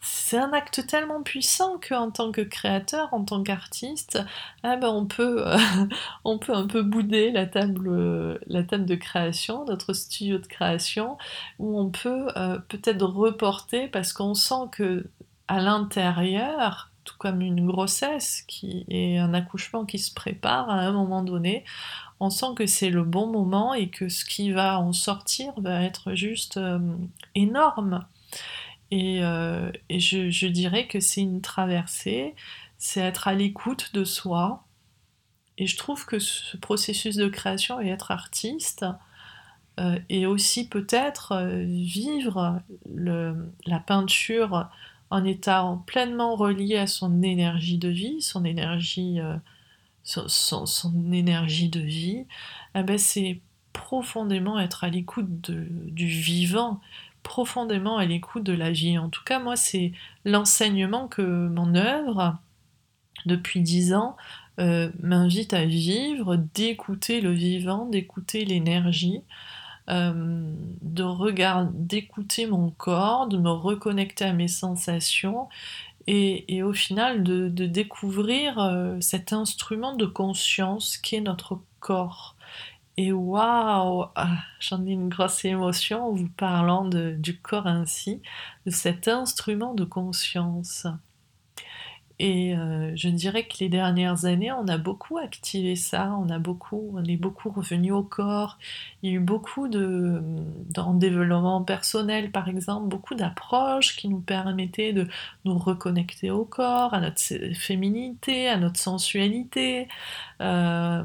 c'est 0.00 0.38
un 0.38 0.52
acte 0.52 0.86
tellement 0.86 1.22
puissant 1.22 1.78
qu'en 1.86 2.10
tant 2.10 2.30
que 2.30 2.40
créateur, 2.40 3.08
en 3.12 3.24
tant 3.24 3.42
qu'artiste, 3.42 4.22
ah 4.62 4.76
ben 4.76 4.88
on, 4.88 5.06
peut, 5.06 5.44
on 6.24 6.38
peut 6.38 6.54
un 6.54 6.66
peu 6.66 6.82
bouder 6.82 7.30
la 7.30 7.46
table, 7.46 8.38
la 8.46 8.62
table 8.62 8.86
de 8.86 8.94
création, 8.94 9.64
notre 9.64 9.92
studio 9.92 10.38
de 10.38 10.46
création, 10.46 11.18
où 11.58 11.78
on 11.78 11.90
peut 11.90 12.28
euh, 12.36 12.58
peut-être 12.68 13.04
reporter 13.04 13.88
parce 13.90 14.12
qu'on 14.12 14.34
sent 14.34 14.68
que 14.72 15.06
à 15.48 15.60
l'intérieur, 15.60 16.90
tout 17.04 17.16
comme 17.18 17.40
une 17.40 17.66
grossesse 17.66 18.42
qui 18.46 18.84
est 18.88 19.16
un 19.16 19.32
accouchement 19.32 19.86
qui 19.86 19.98
se 19.98 20.12
prépare 20.12 20.68
à 20.68 20.74
un 20.74 20.92
moment 20.92 21.22
donné, 21.22 21.64
on 22.20 22.30
sent 22.30 22.54
que 22.56 22.66
c'est 22.66 22.90
le 22.90 23.02
bon 23.02 23.26
moment 23.26 23.74
et 23.74 23.88
que 23.88 24.08
ce 24.08 24.24
qui 24.24 24.52
va 24.52 24.78
en 24.78 24.92
sortir 24.92 25.52
va 25.56 25.82
être 25.82 26.14
juste 26.14 26.56
euh, 26.56 26.78
énorme. 27.34 28.04
Et, 28.90 29.22
euh, 29.22 29.70
je, 29.90 30.46
dirais 30.46 30.86
que 30.86 31.00
c'est 31.00 31.20
une 31.20 31.40
traversée, 31.40 32.34
c'est 32.78 33.00
être 33.00 33.28
à 33.28 33.34
l'écoute 33.34 33.92
de 33.94 34.04
soi. 34.04 34.64
Et 35.58 35.66
je 35.66 35.76
trouve 35.76 36.06
que 36.06 36.18
ce 36.18 36.56
processus 36.56 37.16
de 37.16 37.28
création 37.28 37.80
et 37.80 37.88
être 37.88 38.10
artiste, 38.10 38.86
euh, 39.80 39.98
et 40.08 40.26
aussi 40.26 40.68
peut-être 40.68 41.32
euh, 41.32 41.64
vivre 41.64 42.60
la 42.86 43.80
peinture 43.80 44.68
en 45.10 45.24
étant 45.24 45.78
pleinement 45.78 46.36
relié 46.36 46.76
à 46.76 46.86
son 46.86 47.22
énergie 47.22 47.78
de 47.78 47.88
vie, 47.88 48.22
son 48.22 48.44
énergie, 48.44 49.18
son, 50.04 51.12
énergie 51.12 51.68
de 51.68 51.80
vie, 51.80 52.26
eh 52.74 52.82
ben 52.82 52.98
c'est 52.98 53.40
profondément 53.72 54.58
être 54.58 54.84
à 54.84 54.90
l'écoute 54.90 55.50
du 55.50 56.06
vivant 56.06 56.80
profondément 57.28 57.98
à 57.98 58.06
l'écoute 58.06 58.42
de 58.42 58.54
la 58.54 58.70
vie. 58.70 58.96
En 58.96 59.10
tout 59.10 59.22
cas, 59.22 59.38
moi, 59.38 59.54
c'est 59.54 59.92
l'enseignement 60.24 61.08
que 61.08 61.22
mon 61.48 61.74
œuvre, 61.74 62.38
depuis 63.26 63.60
dix 63.60 63.92
ans, 63.92 64.16
euh, 64.58 64.90
m'invite 65.02 65.52
à 65.52 65.66
vivre, 65.66 66.36
d'écouter 66.54 67.20
le 67.20 67.32
vivant, 67.32 67.84
d'écouter 67.84 68.46
l'énergie, 68.46 69.20
euh, 69.90 70.54
de 70.80 71.02
regarder, 71.02 71.70
d'écouter 71.74 72.46
mon 72.46 72.70
corps, 72.70 73.28
de 73.28 73.36
me 73.36 73.50
reconnecter 73.50 74.24
à 74.24 74.32
mes 74.32 74.48
sensations 74.48 75.48
et, 76.06 76.62
au 76.62 76.72
final 76.72 77.22
de, 77.22 77.48
découvrir 77.66 78.58
euh, 78.58 78.96
cet 79.02 79.34
instrument 79.34 79.94
de 79.94 80.06
conscience 80.06 80.96
qui 80.96 81.16
est 81.16 81.20
notre 81.20 81.60
corps. 81.78 82.37
Et 82.98 83.12
waouh, 83.12 84.06
ah, 84.16 84.38
j'en 84.58 84.84
ai 84.84 84.90
une 84.90 85.08
grosse 85.08 85.44
émotion 85.44 86.08
en 86.08 86.12
vous 86.12 86.28
parlant 86.30 86.84
du 86.84 87.38
corps 87.40 87.68
ainsi, 87.68 88.20
de 88.66 88.72
cet 88.72 89.06
instrument 89.06 89.72
de 89.72 89.84
conscience. 89.84 90.88
Et 92.18 92.56
euh, 92.56 92.96
je 92.96 93.08
dirais 93.08 93.46
que 93.46 93.58
les 93.60 93.68
dernières 93.68 94.24
années, 94.24 94.50
on 94.50 94.66
a 94.66 94.78
beaucoup 94.78 95.18
activé 95.18 95.76
ça, 95.76 96.12
on 96.18 96.28
a 96.28 96.40
beaucoup, 96.40 96.90
on 96.94 97.04
est 97.04 97.16
beaucoup 97.16 97.50
revenu 97.50 97.92
au 97.92 98.02
corps. 98.02 98.58
Il 99.04 99.10
y 99.10 99.12
a 99.12 99.16
eu 99.16 99.20
beaucoup 99.20 99.68
de, 99.68 100.20
dans 100.70 100.92
le 100.92 100.98
développement 100.98 101.62
personnel, 101.62 102.32
par 102.32 102.48
exemple, 102.48 102.88
beaucoup 102.88 103.14
d'approches 103.14 103.96
qui 103.96 104.08
nous 104.08 104.20
permettaient 104.20 104.92
de 104.92 105.06
nous 105.44 105.56
reconnecter 105.56 106.32
au 106.32 106.44
corps, 106.44 106.94
à 106.94 107.00
notre 107.00 107.22
féminité, 107.54 108.48
à 108.48 108.56
notre 108.56 108.80
sensualité. 108.80 109.86
Euh, 110.40 111.04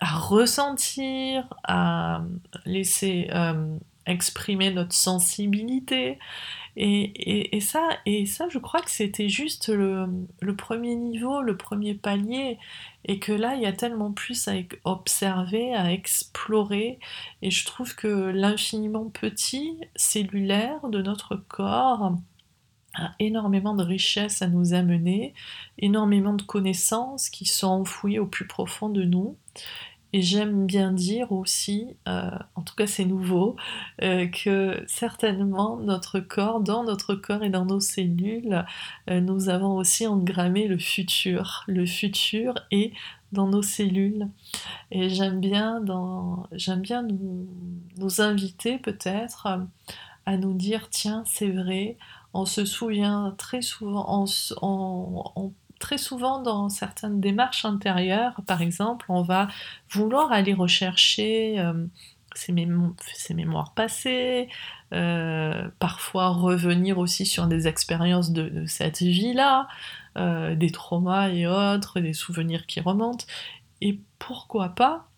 à 0.00 0.18
ressentir, 0.18 1.52
à 1.64 2.22
laisser 2.64 3.28
euh, 3.32 3.76
exprimer 4.06 4.70
notre 4.70 4.94
sensibilité. 4.94 6.18
Et, 6.80 7.58
ça, 7.60 7.88
et 8.06 8.24
ça, 8.24 8.46
je 8.48 8.58
crois 8.58 8.80
que 8.80 8.90
c'était 8.90 9.28
juste 9.28 9.68
le, 9.68 10.54
premier 10.56 10.94
niveau, 10.94 11.42
le 11.42 11.56
premier 11.56 11.94
palier, 11.94 12.56
et 13.04 13.18
que 13.18 13.32
là, 13.32 13.56
il 13.56 13.62
y 13.62 13.66
a 13.66 13.72
tellement 13.72 14.12
plus 14.12 14.46
à 14.46 14.52
observer, 14.84 15.74
à 15.74 15.92
explorer, 15.92 17.00
et 17.42 17.50
je 17.50 17.66
trouve 17.66 17.96
que 17.96 18.06
l'infiniment 18.06 19.06
petit, 19.06 19.80
cellulaire 19.96 20.88
de 20.88 21.02
notre 21.02 21.34
corps, 21.34 22.14
a 22.94 23.10
énormément 23.18 23.74
de 23.74 23.82
richesses 23.82 24.40
à 24.42 24.46
nous 24.46 24.72
amener, 24.72 25.34
énormément 25.78 26.34
de 26.34 26.42
connaissances 26.42 27.28
qui 27.28 27.44
sont 27.44 27.66
enfouies 27.66 28.20
au 28.20 28.26
plus 28.26 28.46
profond 28.46 28.88
de 28.88 29.02
nous. 29.02 29.36
Et 30.14 30.22
j'aime 30.22 30.64
bien 30.66 30.92
dire 30.92 31.32
aussi, 31.32 31.96
euh, 32.08 32.30
en 32.54 32.62
tout 32.62 32.74
cas 32.74 32.86
c'est 32.86 33.04
nouveau, 33.04 33.56
euh, 34.02 34.26
que 34.26 34.82
certainement 34.86 35.76
notre 35.76 36.18
corps, 36.18 36.60
dans 36.60 36.82
notre 36.82 37.14
corps 37.14 37.42
et 37.42 37.50
dans 37.50 37.66
nos 37.66 37.80
cellules, 37.80 38.64
euh, 39.10 39.20
nous 39.20 39.50
avons 39.50 39.76
aussi 39.76 40.06
engrammé 40.06 40.66
le 40.66 40.78
futur. 40.78 41.64
Le 41.66 41.84
futur 41.84 42.54
est 42.70 42.92
dans 43.32 43.48
nos 43.48 43.62
cellules. 43.62 44.28
Et 44.90 45.10
j'aime 45.10 45.40
bien, 45.40 45.82
j'aime 46.52 46.80
bien 46.80 47.02
nous, 47.02 47.46
nous 47.98 48.22
inviter 48.22 48.78
peut-être 48.78 49.46
à 50.24 50.36
nous 50.38 50.54
dire, 50.54 50.88
tiens, 50.88 51.22
c'est 51.26 51.50
vrai, 51.50 51.98
on 52.32 52.46
se 52.46 52.64
souvient 52.64 53.34
très 53.36 53.60
souvent, 53.60 54.24
on, 54.62 55.52
très 55.78 55.98
souvent 55.98 56.42
dans 56.42 56.68
certaines 56.68 57.20
démarches 57.20 57.64
intérieures, 57.64 58.40
par 58.46 58.62
exemple, 58.62 59.06
on 59.08 59.22
va 59.22 59.48
vouloir 59.90 60.32
aller 60.32 60.54
rechercher 60.54 61.58
euh, 61.58 61.86
ses, 62.34 62.52
mémoires 62.52 63.72
passées, 63.74 64.48
euh, 64.92 65.68
parfois 65.78 66.28
revenir 66.28 66.98
aussi 66.98 67.26
sur 67.26 67.46
des 67.46 67.66
expériences 67.68 68.32
de, 68.32 68.64
cette 68.66 69.00
vie-là, 69.00 69.68
euh, 70.16 70.54
des 70.54 70.70
traumas 70.70 71.28
et 71.28 71.46
autres, 71.46 72.00
des 72.00 72.12
souvenirs 72.12 72.66
qui 72.66 72.80
remontent. 72.80 73.26
Et 73.80 74.00
pourquoi 74.18 74.70
pas 74.70 75.08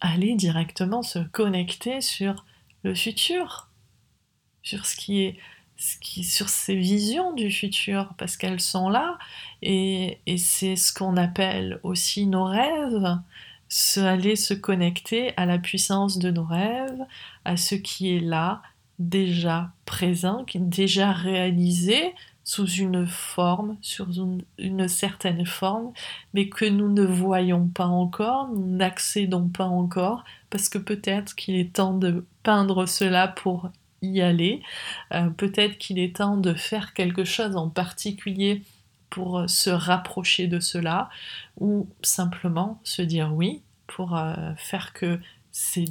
aller 0.00 0.34
directement 0.34 1.02
se 1.02 1.18
connecter 1.18 2.00
sur 2.00 2.44
le 2.82 2.94
futur, 2.94 3.68
sur 4.62 4.86
ce 4.86 4.96
qui 4.96 5.22
est 5.22 5.38
sur 5.78 6.48
ces 6.48 6.74
visions 6.74 7.32
du 7.32 7.50
futur, 7.50 8.14
parce 8.18 8.36
qu'elles 8.36 8.60
sont 8.60 8.88
là, 8.88 9.18
et, 9.62 10.18
c'est 10.38 10.76
ce 10.76 10.92
qu'on 10.92 11.16
appelle 11.16 11.80
aussi 11.82 12.26
nos 12.26 12.44
rêves, 12.44 13.18
se, 13.68 14.00
aller 14.00 14.36
se 14.36 14.54
connecter 14.54 15.36
à 15.36 15.46
la 15.46 15.58
puissance 15.58 16.18
de 16.18 16.30
nos 16.30 16.44
rêves, 16.44 17.04
à 17.44 17.56
ce 17.56 17.74
qui 17.74 18.16
est 18.16 18.20
là, 18.20 18.62
déjà 18.98 19.72
présent, 19.84 20.46
déjà 20.54 21.12
réalisé 21.12 22.14
sous 22.46 22.66
une 22.66 23.06
forme, 23.06 23.76
sur 23.82 24.06
une, 24.56 24.88
certaine 24.88 25.44
forme, 25.44 25.92
mais 26.32 26.48
que 26.48 26.64
nous 26.64 26.90
ne 26.90 27.04
voyons 27.04 27.66
pas 27.66 27.86
encore, 27.86 28.48
nous 28.48 28.76
n'accédons 28.76 29.48
pas 29.48 29.66
encore, 29.66 30.24
parce 30.48 30.68
que 30.68 30.78
peut-être 30.78 31.34
qu'il 31.34 31.56
est 31.56 31.74
temps 31.74 31.94
de 31.94 32.24
peindre 32.44 32.86
cela 32.86 33.26
pour 33.26 33.68
y 34.02 34.20
aller. 34.20 34.62
Euh, 35.12 35.30
peut-être 35.30 35.78
qu'il 35.78 35.98
est 35.98 36.16
temps 36.16 36.36
de 36.36 36.54
faire 36.54 36.94
quelque 36.94 37.24
chose 37.24 37.56
en 37.56 37.68
particulier 37.68 38.62
pour 39.10 39.38
euh, 39.38 39.48
se 39.48 39.70
rapprocher 39.70 40.46
de 40.46 40.60
cela, 40.60 41.08
ou 41.58 41.88
simplement 42.02 42.80
se 42.84 43.02
dire 43.02 43.34
oui 43.34 43.62
pour 43.86 44.16
euh, 44.16 44.52
faire 44.56 44.92
que 44.92 45.20
ces, 45.52 45.86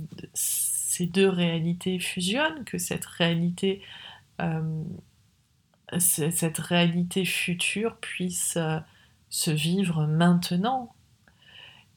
deux 1.00 1.30
réalités 1.30 2.00
fusionnent, 2.00 2.64
que 2.66 2.78
cette 2.78 3.06
réalité, 3.06 3.82
cette 5.98 6.58
réalité 6.58 7.26
future 7.26 7.98
puisse 7.98 8.58
se 9.30 9.52
vivre 9.52 10.06
maintenant. 10.06 10.94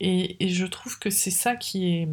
Et, 0.01 0.49
je 0.49 0.67
trouve 0.67 0.99
que 0.99 1.11
c'est 1.11 1.31
ça 1.31 1.57
qui 1.57 2.07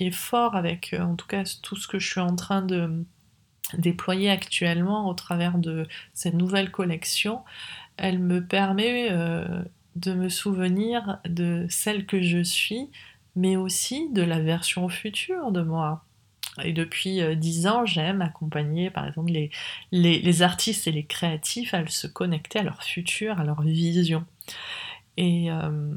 est 0.00 0.10
fort 0.10 0.56
avec, 0.56 0.94
en 0.98 1.14
tout 1.14 1.26
cas, 1.26 1.44
tout 1.62 1.76
ce 1.76 1.86
que 1.86 1.98
je 1.98 2.10
suis 2.10 2.20
en 2.20 2.36
train 2.36 2.62
de, 2.62 3.04
déployée 3.78 4.30
actuellement 4.30 5.08
au 5.08 5.14
travers 5.14 5.58
de 5.58 5.86
cette 6.12 6.34
nouvelle 6.34 6.70
collection, 6.70 7.42
elle 7.96 8.18
me 8.18 8.44
permet 8.44 9.08
euh, 9.10 9.62
de 9.96 10.14
me 10.14 10.28
souvenir 10.28 11.18
de 11.28 11.66
celle 11.68 12.06
que 12.06 12.22
je 12.22 12.42
suis, 12.42 12.88
mais 13.36 13.56
aussi 13.56 14.08
de 14.10 14.22
la 14.22 14.40
version 14.40 14.88
future 14.88 15.52
de 15.52 15.62
moi. 15.62 16.04
Et 16.64 16.72
depuis 16.72 17.20
euh, 17.20 17.34
dix 17.34 17.66
ans, 17.66 17.84
j'aime 17.86 18.22
accompagner 18.22 18.90
par 18.90 19.06
exemple 19.06 19.30
les, 19.30 19.50
les, 19.92 20.42
artistes 20.42 20.86
et 20.86 20.92
les 20.92 21.04
créatifs 21.04 21.74
à 21.74 21.86
se 21.86 22.06
connecter 22.06 22.58
à 22.58 22.62
leur 22.62 22.82
futur, 22.82 23.38
à 23.38 23.44
leur 23.44 23.62
vision. 23.62 24.24
Et, 25.16 25.50
euh, 25.50 25.92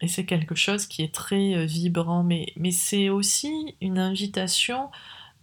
et 0.00 0.08
c'est 0.08 0.26
quelque 0.26 0.54
chose 0.54 0.86
qui 0.86 1.02
est 1.02 1.14
très 1.14 1.64
vibrant, 1.66 2.24
mais, 2.24 2.52
mais 2.56 2.72
c'est 2.72 3.08
aussi 3.08 3.76
une 3.80 3.98
invitation 3.98 4.90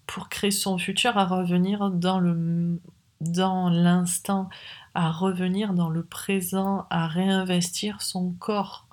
pour 0.08 0.30
créer 0.30 0.52
son 0.52 0.78
futur, 0.78 1.18
à 1.18 1.26
revenir 1.26 1.90
dans 1.92 2.20
le 2.20 2.80
dans 3.22 3.70
l'instant, 3.70 4.50
à 4.96 5.12
revenir 5.12 5.74
dans 5.74 5.90
le 5.90 6.04
présent, 6.04 6.88
à 6.90 7.08
réinvestir 7.08 8.02
son 8.02 8.32
corps. 8.40 8.88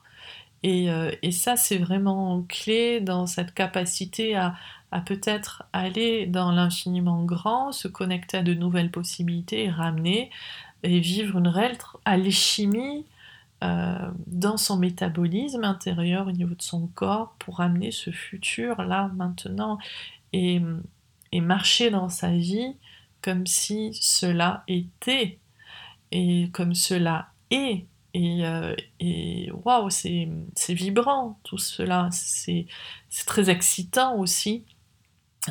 Et, 0.62 0.90
euh, 0.90 1.12
et 1.22 1.32
ça, 1.32 1.56
c'est 1.56 1.78
vraiment 1.78 2.42
clé 2.42 3.00
dans 3.00 3.26
cette 3.26 3.54
capacité 3.54 4.36
à, 4.36 4.54
à 4.90 5.00
peut-être 5.00 5.64
aller 5.72 6.26
dans 6.26 6.50
l'infiniment 6.52 7.24
grand, 7.24 7.72
se 7.72 7.88
connecter 7.88 8.38
à 8.38 8.42
de 8.42 8.54
nouvelles 8.54 8.90
possibilités 8.90 9.70
ramener 9.70 10.30
et 10.82 11.00
vivre 11.00 11.38
une 11.38 11.48
réelle 11.48 11.76
alchimie 12.04 13.04
euh, 13.64 14.10
dans 14.26 14.56
son 14.56 14.76
métabolisme 14.76 15.64
intérieur 15.64 16.28
au 16.28 16.32
niveau 16.32 16.54
de 16.54 16.62
son 16.62 16.86
corps 16.88 17.34
pour 17.38 17.60
amener 17.60 17.90
ce 17.90 18.10
futur 18.10 18.82
là 18.82 19.10
maintenant 19.16 19.78
et, 20.32 20.62
et 21.32 21.40
marcher 21.40 21.90
dans 21.90 22.08
sa 22.08 22.30
vie 22.30 22.76
comme 23.22 23.46
si 23.46 23.92
cela 24.00 24.64
était 24.68 25.38
et 26.12 26.50
comme 26.52 26.74
cela 26.74 27.28
est. 27.50 27.86
Et, 28.14 28.46
euh, 28.46 28.74
et 29.00 29.50
waouh, 29.64 29.90
c'est 29.90 30.28
vibrant 30.70 31.38
tout 31.44 31.58
cela, 31.58 32.08
c'est 32.10 32.66
très 33.26 33.50
excitant 33.50 34.16
aussi 34.16 34.64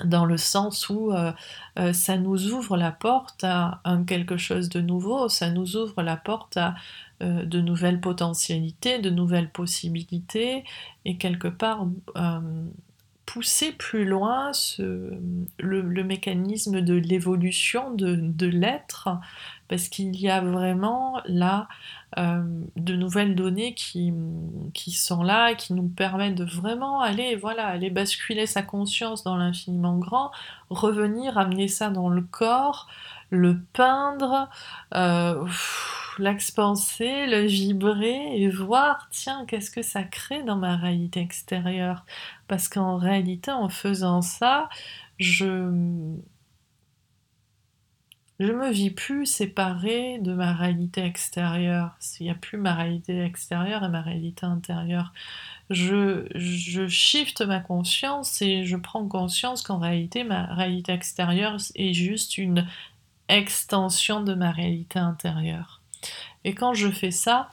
dans 0.06 0.26
le 0.26 0.38
sens 0.38 0.90
où 0.90 1.12
euh, 1.12 1.32
euh, 1.80 1.94
ça 1.94 2.18
nous 2.18 2.52
ouvre 2.52 2.78
la 2.78 2.92
porte 2.92 3.44
à 3.44 3.82
quelque 4.06 4.38
chose 4.38 4.70
de 4.70 4.82
nouveau, 4.82 5.30
ça 5.30 5.50
nous 5.50 5.76
ouvre 5.76 6.02
la 6.02 6.18
porte 6.18 6.58
à 6.58 6.76
euh, 7.22 7.46
de 7.46 7.62
nouvelles 7.62 8.00
potentialités, 8.00 9.00
de 9.00 9.10
nouvelles 9.10 9.50
possibilités, 9.50 10.64
et 11.06 11.18
quelque 11.18 11.48
part 11.48 11.88
pousser 13.28 13.74
plus 13.74 14.06
loin 14.06 14.52
le, 14.80 16.04
mécanisme 16.04 16.82
de 16.82 16.94
l'évolution 16.96 17.92
de, 17.92 18.46
l'être, 18.48 19.10
parce 19.68 19.90
qu'il 19.90 20.16
y 20.20 20.30
a 20.30 20.42
vraiment 20.42 21.22
là 21.26 21.68
de 22.16 22.96
nouvelles 22.96 23.36
données 23.36 23.76
qui, 23.76 24.14
qui 24.74 24.92
sont 24.92 25.24
là, 25.24 25.54
qui 25.54 25.74
nous 25.74 25.90
permettent 25.90 26.36
de 26.36 26.46
vraiment 26.46 27.02
aller, 27.02 27.36
voilà, 27.36 27.68
aller 27.68 27.90
basculer 27.90 28.48
sa 28.48 28.64
conscience 28.64 29.24
dans 29.24 29.36
l'infiniment 29.36 29.98
grand, 29.98 30.32
revenir, 30.70 31.38
amener 31.38 31.68
ça 31.68 31.90
dans 31.90 32.10
le 32.10 32.22
corps, 32.22 32.88
le 33.30 33.60
peindre, 33.74 34.50
euh, 34.96 35.46
l'expanser, 36.20 37.28
le 37.28 37.46
vibrer 37.46 38.42
et 38.42 38.50
voir, 38.50 39.08
tiens, 39.12 39.46
qu'est-ce 39.48 39.72
que 39.72 39.82
ça 39.82 40.04
crée 40.04 40.44
dans 40.44 40.58
ma 40.58 40.76
réalité 40.78 41.20
extérieure. 41.22 42.06
Parce 42.48 42.70
qu'en 42.70 42.98
réalité, 42.98 43.52
en 43.52 43.70
faisant 43.70 44.22
ça, 44.22 44.70
je 45.20 46.18
je 48.40 48.52
me 48.52 48.70
vis 48.72 48.92
plus 48.92 49.26
séparée 49.26 50.20
de 50.20 50.34
ma 50.34 50.54
réalité 50.54 51.02
extérieure. 51.04 51.98
Il 52.20 52.24
n'y 52.24 52.30
a 52.30 52.36
plus 52.36 52.58
ma 52.58 52.76
réalité 52.76 53.20
extérieure 53.24 53.84
et 53.84 53.90
ma 53.90 54.02
réalité 54.02 54.46
intérieure. 54.46 55.12
Je, 55.70 56.28
je 56.36 56.88
shift 56.88 57.42
ma 57.42 57.60
conscience 57.60 58.42
et 58.42 58.66
je 58.66 58.78
prends 58.78 59.08
conscience 59.08 59.64
qu'en 59.64 59.80
réalité, 59.80 60.24
ma 60.24 60.54
réalité 60.54 60.94
extérieure 60.94 61.58
est 61.76 61.94
juste 61.94 62.38
une 62.38 62.68
extension 63.30 64.22
de 64.22 64.34
ma 64.36 64.52
réalité 64.52 65.00
intérieure. 65.00 65.77
Et 66.44 66.54
quand 66.54 66.74
je 66.74 66.90
fais 66.90 67.12
ça, 67.12 67.50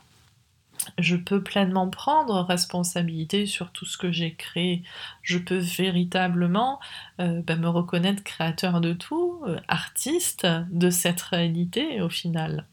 je 0.98 1.16
peux 1.16 1.42
pleinement 1.42 1.88
prendre 1.88 2.40
responsabilité 2.42 3.46
sur 3.46 3.70
tout 3.70 3.86
ce 3.86 3.96
que 3.96 4.12
j'ai 4.12 4.34
créé. 4.34 4.82
Je 5.22 5.38
peux 5.38 5.58
véritablement 5.58 6.80
euh, 7.20 7.42
bah, 7.42 7.56
me 7.56 7.68
reconnaître 7.68 8.22
créateur 8.22 8.80
de 8.80 8.92
tout, 8.92 9.42
euh, 9.46 9.58
artiste 9.68 10.46
de 10.70 10.90
cette 10.90 11.20
réalité 11.20 12.00
au 12.02 12.08
final. 12.08 12.66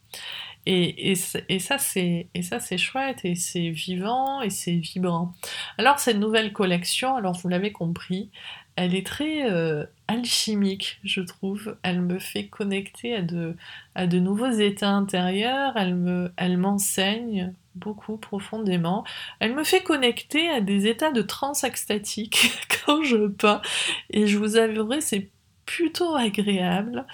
Et, 0.67 1.11
et, 1.11 1.59
ça, 1.59 1.79
c'est 1.79 2.77
chouette, 2.77 3.21
et 3.23 3.33
c'est 3.33 3.69
vivant, 3.71 4.43
et 4.43 4.51
c'est 4.51 4.75
vibrant. 4.75 5.33
Alors, 5.79 5.97
cette 5.97 6.17
nouvelle 6.17 6.53
collection, 6.53 7.15
alors 7.15 7.35
vous 7.39 7.49
l'avez 7.49 7.71
compris, 7.71 8.29
elle 8.75 8.95
est 8.95 9.05
très 9.05 9.49
euh, 9.51 9.85
alchimique, 10.07 10.99
je 11.03 11.21
trouve. 11.21 11.77
Elle 11.83 12.01
me 12.01 12.19
fait 12.19 12.47
connecter 12.47 13.15
à 13.15 13.21
de, 13.21 14.19
nouveaux 14.19 14.51
états 14.51 14.91
intérieurs, 14.91 15.73
elle 15.77 16.57
m'enseigne 16.57 17.53
beaucoup 17.75 18.17
profondément. 18.17 19.03
Elle 19.39 19.55
me 19.55 19.63
fait 19.63 19.83
connecter 19.83 20.49
à 20.49 20.61
des 20.61 20.87
états 20.87 21.11
de 21.11 21.21
transe 21.21 21.63
extatique 21.63 22.51
quand 22.85 23.03
je 23.03 23.27
peins, 23.27 23.61
et 24.09 24.27
je 24.27 24.37
vous 24.37 24.57
avouerai, 24.57 25.01
c'est 25.01 25.29
plutôt 25.65 26.15
agréable. 26.15 27.05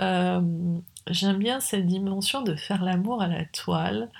Euh, 0.00 0.40
j'aime 1.08 1.38
bien 1.38 1.60
cette 1.60 1.86
dimension 1.86 2.42
de 2.42 2.54
faire 2.54 2.82
l'amour 2.82 3.22
à 3.22 3.28
la 3.28 3.44
toile. 3.46 4.10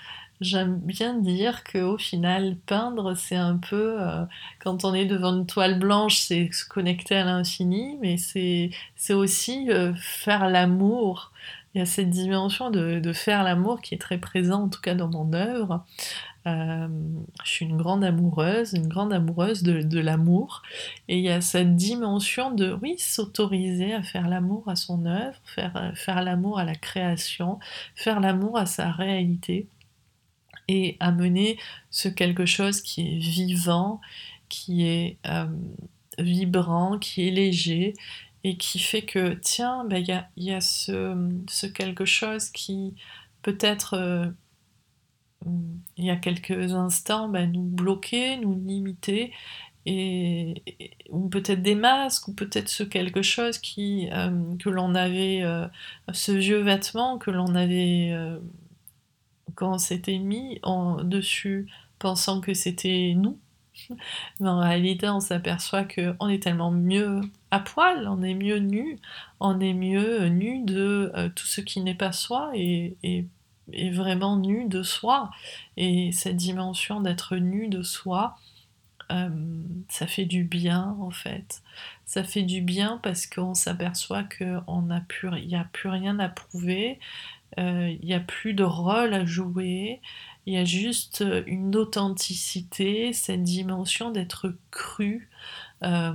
J'aime 0.41 0.79
bien 0.79 1.13
dire 1.19 1.63
qu'au 1.63 1.97
final, 1.97 2.57
peindre, 2.65 3.15
c'est 3.15 3.35
un 3.35 3.57
peu, 3.57 4.01
euh, 4.01 4.25
quand 4.59 4.83
on 4.83 4.93
est 4.93 5.05
devant 5.05 5.33
une 5.33 5.45
toile 5.45 5.79
blanche, 5.79 6.17
c'est 6.17 6.51
se 6.51 6.67
connecter 6.67 7.15
à 7.15 7.23
l'infini, 7.23 7.97
mais 8.01 8.17
c'est, 8.17 8.71
aussi 9.13 9.71
euh, 9.71 9.93
faire 9.95 10.49
l'amour. 10.49 11.31
Il 11.75 11.79
y 11.79 11.81
a 11.81 11.85
cette 11.85 12.09
dimension 12.09 12.71
de, 12.71 13.13
faire 13.13 13.43
l'amour 13.43 13.81
qui 13.81 13.95
est 13.95 13.99
très 13.99 14.17
présente, 14.17 14.63
en 14.63 14.69
tout 14.69 14.81
cas 14.81 14.95
dans 14.95 15.07
mon 15.07 15.33
œuvre. 15.33 15.85
Euh, 16.45 16.87
je 17.43 17.49
suis 17.49 17.65
une 17.65 17.77
grande 17.77 18.03
amoureuse, 18.03 18.73
une 18.73 18.87
grande 18.87 19.13
amoureuse 19.13 19.63
de, 19.63 19.99
l'amour. 19.99 20.61
Et 21.07 21.17
il 21.19 21.23
y 21.23 21.29
a 21.29 21.41
cette 21.41 21.75
dimension 21.75 22.51
de, 22.51 22.77
oui, 22.81 22.95
s'autoriser 22.99 23.93
à 23.93 24.03
faire 24.03 24.27
l'amour 24.27 24.63
à 24.67 24.75
son 24.75 25.05
œuvre, 25.05 25.37
faire, 25.45 25.93
faire 25.95 26.21
l'amour 26.21 26.59
à 26.59 26.65
la 26.65 26.75
création, 26.75 27.59
faire 27.95 28.19
l'amour 28.19 28.57
à 28.57 28.65
sa 28.65 28.91
réalité 28.91 29.67
et 30.67 30.97
amener 30.99 31.57
ce 31.91 32.09
quelque 32.09 32.45
chose 32.45 32.81
qui 32.81 33.01
est 33.01 33.19
vivant, 33.19 34.01
qui 34.49 34.85
est 34.85 35.17
euh, 35.27 35.47
vibrant, 36.19 36.99
qui 36.99 37.27
est 37.27 37.31
léger 37.31 37.93
et 38.43 38.57
qui 38.57 38.79
fait 38.79 39.03
que, 39.03 39.33
tiens, 39.35 39.85
ben, 39.85 40.03
il 40.37 40.43
y, 40.43 40.51
a, 40.51 40.61
ce, 40.61 41.65
quelque 41.67 42.05
chose 42.05 42.49
qui 42.49 42.93
peut-être, 43.41 43.93
euh, 43.95 44.27
il 45.97 46.05
y 46.05 46.09
a 46.11 46.17
quelques 46.17 46.73
instants, 46.73 47.29
ben, 47.29 47.51
nous 47.51 47.63
bloquait, 47.63 48.37
nous 48.37 48.53
limitait, 48.65 49.31
et, 49.85 50.61
ou 51.09 51.29
peut-être 51.29 51.61
des 51.61 51.75
masques, 51.75 52.27
ou 52.27 52.33
peut-être 52.33 52.69
ce 52.69 52.83
quelque 52.83 53.21
chose 53.21 53.57
qui, 53.57 54.09
euh, 54.11 54.55
que 54.59 54.69
l'on 54.69 54.93
avait, 54.95 55.43
ce 56.11 56.31
vieux 56.33 56.61
vêtement 56.61 57.17
que 57.17 57.31
l'on 57.31 57.55
avait 57.55 58.13
quand 59.55 59.73
on 59.73 59.77
s'était 59.77 60.19
mis 60.19 60.59
en 60.63 61.03
dessus 61.03 61.67
pensant 61.99 62.41
que 62.41 62.53
c'était 62.53 63.13
nous. 63.15 63.39
Mais 64.39 64.49
en 64.49 64.59
réalité, 64.59 65.09
on 65.09 65.19
s'aperçoit 65.19 65.83
qu'on 65.83 66.29
est 66.29 66.43
tellement 66.43 66.71
mieux 66.71 67.21
à 67.51 67.59
poil, 67.59 68.07
on 68.07 68.21
est 68.21 68.35
mieux 68.35 68.57
nu, 68.57 68.99
on 69.39 69.59
est 69.59 69.73
mieux 69.73 70.27
nu 70.27 70.63
de 70.63 71.11
euh, 71.15 71.29
tout 71.29 71.45
ce 71.45 71.61
qui 71.61 71.81
n'est 71.81 71.95
pas 71.95 72.11
soi 72.11 72.51
et, 72.55 72.97
vraiment 73.91 74.37
nu 74.37 74.65
de 74.67 74.83
soi. 74.83 75.31
Et 75.77 76.11
cette 76.11 76.35
dimension 76.35 77.01
d'être 77.01 77.37
nu 77.37 77.67
de 77.67 77.81
soi, 77.81 78.35
euh, 79.11 79.29
ça 79.89 80.07
fait 80.07 80.25
du 80.25 80.43
bien 80.43 80.95
en 80.99 81.11
fait. 81.11 81.61
Ça 82.05 82.23
fait 82.23 82.43
du 82.43 82.61
bien 82.61 82.99
parce 83.01 83.25
qu'on 83.25 83.53
s'aperçoit 83.53 84.23
qu'il 84.23 84.61
n'y 84.67 85.55
a 85.55 85.63
plus 85.71 85.89
rien 85.89 86.19
à 86.19 86.29
prouver, 86.29 86.99
il 87.57 87.99
n'y 88.03 88.13
a 88.13 88.19
plus 88.19 88.53
de 88.53 88.63
rôle 88.63 89.13
à 89.13 89.25
jouer, 89.25 90.01
il 90.45 90.53
y 90.53 90.57
a 90.57 90.65
juste 90.65 91.21
euh, 91.21 91.43
une 91.47 91.75
authenticité, 91.75 93.13
cette 93.13 93.43
dimension 93.43 94.11
d'être 94.11 94.53
cru. 94.71 95.29
Euh, 95.83 96.13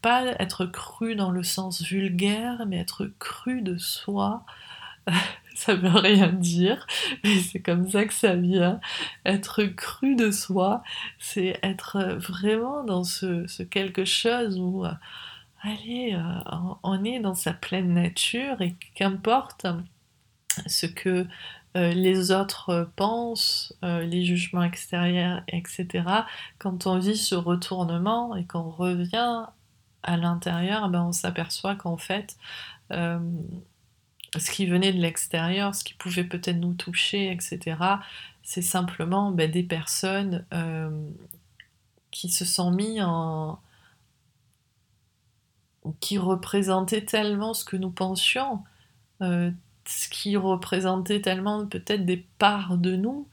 pas 0.00 0.24
être 0.38 0.64
cru 0.64 1.14
dans 1.14 1.30
le 1.30 1.42
sens 1.42 1.82
vulgaire, 1.82 2.64
mais 2.66 2.78
être 2.78 3.10
cru 3.18 3.60
de 3.60 3.76
soi. 3.76 4.44
ça 5.54 5.74
veut 5.74 5.90
rien 5.90 6.28
dire, 6.28 6.86
mais 7.22 7.38
c'est 7.38 7.60
comme 7.60 7.88
ça 7.90 8.06
que 8.06 8.14
ça 8.14 8.34
vient. 8.34 8.80
Être 9.26 9.64
cru 9.64 10.16
de 10.16 10.30
soi, 10.30 10.82
c'est 11.18 11.58
être 11.62 12.16
vraiment 12.16 12.82
dans 12.82 13.04
ce, 13.04 13.62
quelque 13.64 14.06
chose 14.06 14.58
où, 14.58 14.84
allez, 15.62 16.18
on 16.82 17.04
est 17.04 17.20
dans 17.20 17.34
sa 17.34 17.52
pleine 17.52 17.92
nature 17.92 18.62
et 18.62 18.74
qu'importe 18.94 19.66
ce 20.66 20.86
que 20.86 21.26
euh, 21.76 21.92
les 21.92 22.30
autres 22.30 22.88
pensent, 22.94 23.74
euh, 23.82 24.04
les 24.04 24.24
jugements 24.24 24.62
extérieurs, 24.62 25.42
etc. 25.48 26.04
Quand 26.58 26.86
on 26.86 26.98
vit 26.98 27.16
ce 27.16 27.34
retournement 27.34 28.36
et 28.36 28.44
qu'on 28.44 28.70
revient 28.70 29.46
à 30.04 30.16
l'intérieur, 30.16 30.88
ben 30.88 31.02
on 31.02 31.12
s'aperçoit 31.12 31.74
qu'en 31.74 31.96
fait, 31.96 32.36
euh, 32.92 33.18
ce 34.36 34.50
qui 34.52 34.66
venait 34.66 34.92
de 34.92 35.00
l'extérieur, 35.00 35.74
ce 35.74 35.82
qui 35.82 35.94
pouvait 35.94 36.24
peut-être 36.24 36.58
nous 36.58 36.74
toucher, 36.74 37.32
etc., 37.32 37.76
c'est 38.44 38.62
simplement 38.62 39.32
ben, 39.32 39.50
des 39.50 39.62
personnes 39.62 40.44
qui 42.10 42.28
se 42.28 42.44
sont 42.44 42.70
mis 42.70 43.00
en... 43.02 43.58
qui 46.00 46.18
représentaient 46.18 47.04
tellement 47.04 47.54
ce 47.54 47.64
que 47.64 47.76
nous 47.76 47.90
pensions, 47.90 48.62
qui 50.10 50.36
représentait 50.36 51.20
tellement 51.20 51.66
peut-être 51.66 52.04
des 52.04 52.26
parts 52.38 52.78
de 52.78 52.96
nous, 52.96 53.28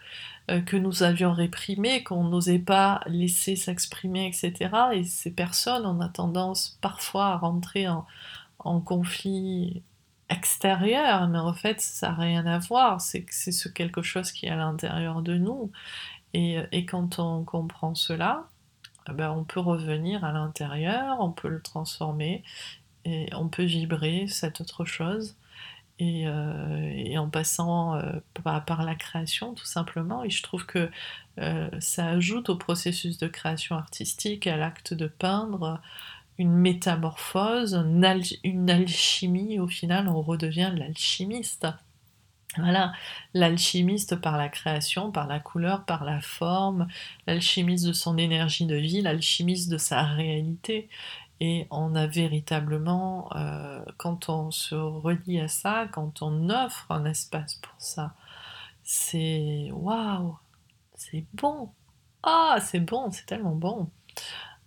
que 0.66 0.76
nous 0.76 1.04
avions 1.04 1.32
réprimées, 1.32 2.04
qu'on 2.04 2.26
n'osait 2.26 2.60
pas 2.60 3.02
laisser 3.08 3.56
s'exprimer, 3.56 4.28
etc. 4.28 4.70
Et 4.94 5.04
ces 5.06 5.32
personnes, 5.32 5.86
on 5.86 6.02
a 6.02 6.10
tendance 6.10 6.78
parfois 6.82 7.28
à 7.28 7.38
rentrer 7.38 7.88
en, 7.88 8.06
en 8.60 8.82
conflit 8.82 9.82
extérieur, 10.30 11.28
mais 11.28 11.40
en 11.40 11.54
fait, 11.54 11.82
ça 11.82 12.10
n'a 12.10 12.16
rien 12.16 12.46
à 12.46 12.60
voir. 12.60 13.02
C'est 13.02 13.26
c'est 13.30 13.52
ce 13.52 13.70
quelque 13.70 14.02
chose 14.02 14.32
qui 14.32 14.48
est 14.48 14.50
à 14.50 14.56
l'intérieur 14.56 15.22
de 15.22 15.38
nous. 15.38 15.72
Et, 16.34 16.58
et, 16.72 16.86
quand 16.86 17.20
on 17.20 17.44
comprend 17.44 17.96
cela, 17.96 18.48
eh 19.10 19.14
ben, 19.14 19.32
on 19.32 19.44
peut 19.44 19.60
revenir 19.60 20.24
à 20.24 20.32
l'intérieur, 20.32 21.18
on 21.20 21.32
peut 21.32 21.50
le 21.50 21.62
transformer 21.62 22.44
et 23.06 23.30
on 23.36 23.50
peut 23.50 23.64
vibrer 23.64 24.28
cette 24.28 24.62
autre 24.62 24.86
chose. 24.86 25.36
Et, 26.02 26.24
euh, 26.26 26.92
et 26.96 27.20
en 27.20 27.30
passant 27.30 27.94
euh, 27.94 28.14
par, 28.44 28.84
la 28.84 28.96
création, 28.96 29.54
tout 29.54 29.66
simplement. 29.66 30.24
Et 30.24 30.32
je 30.32 30.42
trouve 30.42 30.66
que 30.66 30.90
euh, 31.38 31.70
ça 31.80 32.08
ajoute 32.08 32.50
au 32.50 32.56
processus 32.56 33.20
de 33.20 33.28
création 33.28 33.76
artistique, 33.76 34.48
à 34.48 34.58
l'acte 34.58 34.96
de 34.96 35.06
peindre, 35.06 35.80
une 36.40 36.54
métamorphose, 36.54 37.86
une 38.44 38.70
alchimie. 38.72 39.60
Au 39.60 39.68
final, 39.68 40.10
on 40.10 40.24
redevient 40.24 40.72
l'alchimiste. 40.76 41.68
Voilà, 42.58 42.94
l'alchimiste 43.36 44.16
par 44.16 44.38
la 44.38 44.50
création, 44.50 45.12
par 45.12 45.28
la 45.28 45.40
couleur, 45.40 45.86
par 45.86 46.04
la 46.04 46.20
forme, 46.20 46.88
l'alchimiste 47.28 47.86
de 47.86 47.94
son 47.94 48.18
énergie 48.18 48.66
de 48.66 48.76
vie, 48.76 49.02
l'alchimiste 49.02 49.70
de 49.70 49.78
sa 49.78 50.02
réalité. 50.02 50.90
Et 51.44 51.66
on 51.72 51.96
a 51.96 52.06
véritablement, 52.06 53.36
euh, 53.36 53.84
quand 53.98 54.30
on 54.30 54.52
se 54.52 54.76
relie 54.76 55.40
à 55.40 55.48
ça, 55.48 55.88
quand 55.92 56.22
on 56.22 56.52
offre 56.52 56.92
un 56.92 57.04
espace 57.06 57.56
pour 57.56 57.74
ça, 57.80 58.14
c'est 58.84 59.72
waouh, 59.74 60.38
c'est 60.96 61.26
bon. 61.34 61.72
Ah, 62.22 62.60
c'est 62.62 62.80
bon, 62.80 63.10
c'est 63.12 63.26
tellement 63.26 63.56
bon. 63.56 63.90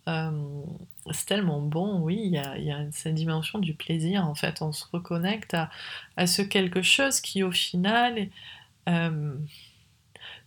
Euh, 0.09 0.65
c'est 1.13 1.27
tellement 1.27 1.61
bon, 1.61 2.01
oui, 2.01 2.21
il 2.25 2.33
y 2.33 2.39
a, 2.73 2.91
cette 2.91 3.15
dimension 3.15 3.61
du 3.61 3.75
plaisir, 3.75 4.27
en 4.27 4.35
fait, 4.35 4.61
on 4.61 4.73
se 4.73 4.85
reconnecte 4.93 5.55
à, 5.55 5.71
à 6.17 6.27
ce 6.27 6.43
quelque 6.43 6.83
chose 6.83 7.21
qui, 7.21 7.45
au 7.45 7.53
final, 7.53 8.29
euh, 8.89 9.37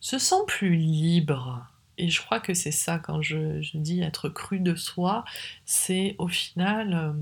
se 0.02 0.20
sent 0.20 0.44
plus 0.48 0.76
libre. 0.76 1.66
Et 1.98 2.10
je 2.10 2.22
crois 2.22 2.39
que 2.39 2.54
c'est 2.54 2.72
ça, 2.72 3.00
quand 3.00 3.22
je, 3.22 3.62
dis 3.78 4.02
être 4.02 4.30
cru 4.30 4.60
de 4.60 4.76
soi, 4.76 5.26
c'est 5.66 6.16
au 6.18 6.28
final... 6.28 6.93
Euh, 6.93 7.14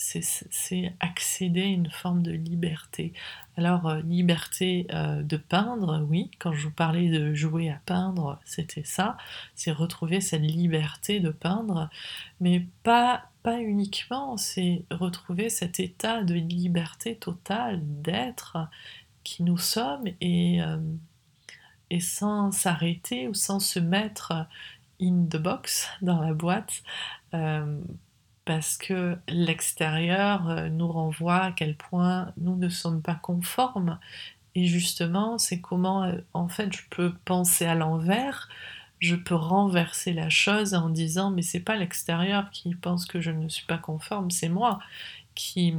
c'est 0.00 0.94
accéder 1.00 1.62
à 1.62 1.66
une 1.66 1.90
forme 1.90 2.22
de 2.22 2.32
liberté. 2.32 3.12
Alors, 3.56 3.86
euh, 3.86 4.00
liberté 4.00 4.86
euh, 4.92 5.22
de 5.22 5.36
peindre, 5.36 6.04
oui, 6.08 6.30
quand 6.38 6.52
je 6.52 6.68
vous 6.68 6.72
parlais 6.72 7.10
de 7.10 7.34
jouer 7.34 7.68
à 7.68 7.80
peindre, 7.84 8.40
c'était 8.44 8.84
ça, 8.84 9.18
c'est 9.54 9.72
retrouver 9.72 10.22
cette 10.22 10.40
liberté 10.40 11.20
de 11.20 11.30
peindre, 11.30 11.90
mais 12.40 12.66
pas, 12.82 13.24
pas 13.42 13.60
uniquement, 13.60 14.36
c'est 14.38 14.84
retrouver 14.90 15.50
cet 15.50 15.80
état 15.80 16.22
de 16.22 16.34
liberté 16.34 17.16
totale, 17.16 17.80
d'être 17.82 18.56
qui 19.22 19.42
nous 19.42 19.58
sommes 19.58 20.06
et, 20.22 20.60
et 21.90 22.00
sans 22.00 22.52
s'arrêter 22.52 23.28
ou 23.28 23.34
sans 23.34 23.60
se 23.60 23.78
mettre 23.78 24.46
in 25.00 25.26
the 25.28 25.36
box, 25.36 25.88
dans 26.02 26.20
la 26.20 26.32
boîte, 26.32 26.82
euh, 27.34 27.80
parce 28.44 28.76
que 28.76 29.16
l'extérieur 29.28 30.48
euh, 30.48 30.68
nous 30.68 30.90
renvoie 30.90 31.44
à 31.44 31.52
quel 31.52 31.76
point 31.76 32.32
nous 32.36 32.56
ne 32.56 32.68
sommes 32.68 33.02
pas 33.02 33.14
conformes. 33.14 33.98
Et 34.54 34.66
justement, 34.66 35.38
c'est 35.38 35.60
comment, 35.60 36.04
euh, 36.04 36.18
en 36.34 36.48
fait, 36.48 36.72
je 36.72 36.82
peux 36.90 37.12
penser 37.24 37.66
à 37.66 37.74
l'envers, 37.74 38.48
je 38.98 39.16
peux 39.16 39.34
renverser 39.34 40.12
la 40.12 40.28
chose 40.28 40.74
en 40.74 40.88
disant, 40.90 41.30
mais 41.30 41.42
c'est 41.42 41.60
pas 41.60 41.76
l'extérieur 41.76 42.50
qui 42.50 42.74
pense 42.74 43.06
que 43.06 43.20
je 43.20 43.30
ne 43.30 43.48
suis 43.48 43.66
pas 43.66 43.78
conforme, 43.78 44.30
c'est 44.30 44.48
moi 44.48 44.80
qui, 45.34 45.74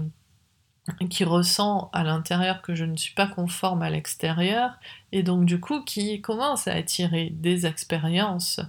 qui 1.10 1.24
ressent 1.24 1.90
à 1.94 2.04
l'intérieur 2.04 2.62
que 2.62 2.76
je 2.76 2.86
ne 2.86 2.98
suis 2.98 3.14
pas 3.14 3.28
conforme 3.28 3.82
à 3.82 3.90
l'extérieur, 3.90 4.80
et 5.12 5.24
donc 5.24 5.46
du 5.46 5.60
coup 5.60 5.84
qui 5.84 6.22
commence 6.22 6.68
à 6.68 6.74
attirer 6.74 7.30
des 7.32 7.66
expériences 7.66 8.60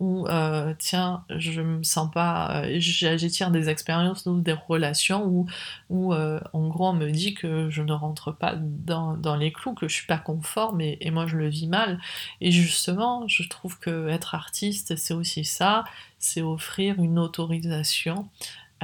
où 0.00 0.26
euh, 0.26 0.74
tiens 0.78 1.24
je 1.30 1.60
me 1.62 1.82
sens 1.82 2.10
pas 2.10 2.64
euh, 2.64 2.76
j'attire 2.78 3.50
des 3.50 3.68
expériences 3.68 4.26
ou 4.26 4.40
des 4.40 4.52
relations 4.52 5.24
où, 5.24 5.46
où 5.88 6.12
euh, 6.12 6.40
en 6.52 6.66
gros 6.68 6.88
on 6.88 6.94
me 6.94 7.10
dit 7.10 7.34
que 7.34 7.70
je 7.70 7.82
ne 7.82 7.92
rentre 7.92 8.32
pas 8.32 8.56
dans, 8.56 9.16
dans 9.16 9.36
les 9.36 9.52
clous 9.52 9.74
que 9.74 9.88
je 9.88 9.94
suis 9.94 10.06
pas 10.06 10.18
conforme 10.18 10.80
et, 10.80 10.98
et, 11.00 11.10
moi 11.10 11.26
je 11.26 11.36
le 11.36 11.48
vis 11.48 11.68
mal. 11.68 12.00
Et 12.40 12.50
justement 12.50 13.26
je 13.28 13.48
trouve 13.48 13.78
que 13.78 14.08
être 14.08 14.34
artiste 14.34 14.96
c'est 14.96 15.14
aussi 15.14 15.44
ça 15.44 15.84
c'est 16.18 16.42
offrir 16.42 16.98
une 16.98 17.18
autorisation 17.18 18.28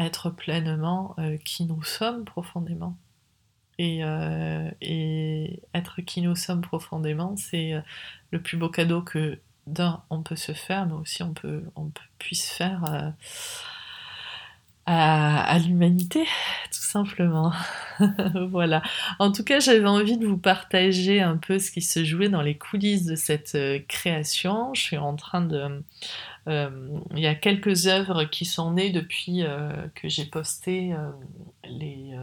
être 0.05 0.31
pleinement 0.31 1.15
euh, 1.19 1.37
qui 1.39 1.65
nous 1.65 1.83
sommes 1.83 2.25
profondément 2.25 2.97
et, 3.79 4.05
euh, 4.05 4.71
et, 4.81 5.63
être 5.75 6.01
qui 6.03 6.23
nous 6.23 6.37
sommes 6.37 6.61
profondément 6.61 7.37
c'est 7.37 7.75
le 8.31 8.43
plus 8.43 8.57
beau 8.57 8.69
cadeau 8.69 9.03
que 9.03 9.39
d'un, 9.67 10.03
on 10.11 10.23
peut 10.23 10.37
se 10.37 10.53
faire, 10.53 10.87
mais 10.87 10.95
aussi 10.95 11.23
on 11.23 11.33
peut, 11.33 11.63
on 11.77 11.91
puisse 12.19 12.51
faire 12.51 12.85
euh, 12.85 13.11
à, 14.87 15.59
l'humanité, 15.59 16.25
tout 16.25 16.81
simplement. 16.81 17.53
voilà. 18.49 18.83
En 19.19 19.31
tout 19.31 19.45
cas, 19.45 19.61
j'avais 19.61 19.87
envie 19.87 20.17
de 20.19 20.27
vous 20.27 20.39
partager 20.39 21.21
un 21.21 21.37
peu 21.37 21.59
ce 21.59 21.71
qui 21.71 21.83
se 21.83 22.05
jouait 22.05 22.29
dans 22.29 22.43
les 22.43 22.59
coulisses 22.59 23.05
de 23.05 23.15
cette 23.15 23.55
euh, 23.55 23.79
création. 23.87 24.75
Je 24.75 24.81
suis 24.81 24.99
en 24.99 25.15
train 25.15 25.43
de... 25.43 25.85
Euh, 26.49 26.99
il 27.13 27.21
y 27.21 27.27
a 27.27 27.35
quelques 27.35 27.87
œuvres 27.87 28.25
qui 28.25 28.45
sont 28.45 28.73
nées 28.73 28.91
depuis 28.91 29.43
euh, 29.43 29.71
que 29.95 30.09
j'ai 30.09 30.25
posté 30.25 30.95
euh, 30.95 31.11
les 31.65 32.15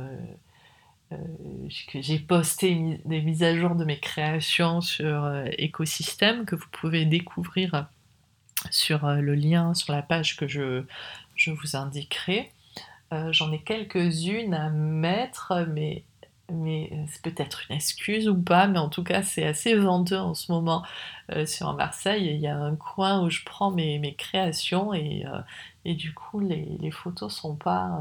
que 1.87 2.01
j'ai 2.01 2.19
posté 2.19 2.99
des 3.05 3.21
mises 3.21 3.41
à 3.41 3.55
jour 3.55 3.75
de 3.75 3.85
mes 3.85 3.97
créations 3.97 4.81
sur 4.81 5.31
écosystème 5.57 6.43
que 6.43 6.55
vous 6.55 6.67
pouvez 6.69 7.05
découvrir 7.05 7.87
sur 8.71 9.07
le 9.07 9.33
lien 9.33 9.73
sur 9.73 9.93
la 9.93 10.01
page 10.01 10.35
que 10.35 10.49
je, 10.49 10.83
je 11.37 11.51
vous 11.51 11.77
indiquerai. 11.77 12.51
J'en 13.29 13.53
ai 13.53 13.59
quelques-unes 13.59 14.53
à 14.53 14.69
mettre, 14.69 15.65
mais, 15.69 16.03
mais 16.51 16.91
c'est 17.07 17.21
peut-être 17.21 17.61
une 17.69 17.75
excuse 17.75 18.29
ou 18.29 18.35
pas, 18.41 18.67
mais 18.67 18.79
en 18.79 18.89
tout 18.89 19.03
cas 19.03 19.23
c'est 19.23 19.45
assez 19.45 19.75
venteux 19.75 20.19
en 20.19 20.33
ce 20.33 20.51
moment 20.51 20.83
euh, 21.31 21.45
sur 21.45 21.73
Marseille. 21.73 22.27
Il 22.33 22.39
y 22.39 22.47
a 22.47 22.57
un 22.57 22.75
coin 22.75 23.23
où 23.23 23.29
je 23.29 23.43
prends 23.45 23.71
mes, 23.71 23.99
mes 23.99 24.15
créations 24.15 24.93
et, 24.93 25.25
euh, 25.25 25.39
et, 25.85 25.93
du 25.95 26.13
coup 26.13 26.39
les, 26.39 26.65
les 26.79 26.91
photos 26.91 27.33
sont 27.35 27.55
pas 27.55 27.99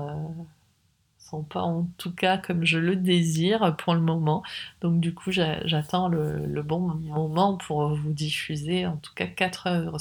sont 1.31 1.43
pas 1.43 1.63
en 1.63 1.89
tout 1.99 2.13
cas 2.15 2.39
comme 2.39 2.65
je 2.65 2.79
le 2.79 2.97
désire 2.97 3.77
pour 3.77 3.95
le 3.95 4.01
moment. 4.01 4.43
Donc 4.81 5.01
du 5.01 5.13
coup, 5.13 5.31
j'attends 5.33 6.09
le, 6.09 6.63
bon 6.63 6.81
moment 6.81 7.57
pour 7.57 7.95
vous 7.95 8.13
diffuser 8.13 8.87
en 8.87 8.97
tout 8.97 9.13
cas 9.15 9.27
quatre 9.27 9.67
œuvres 9.67 9.99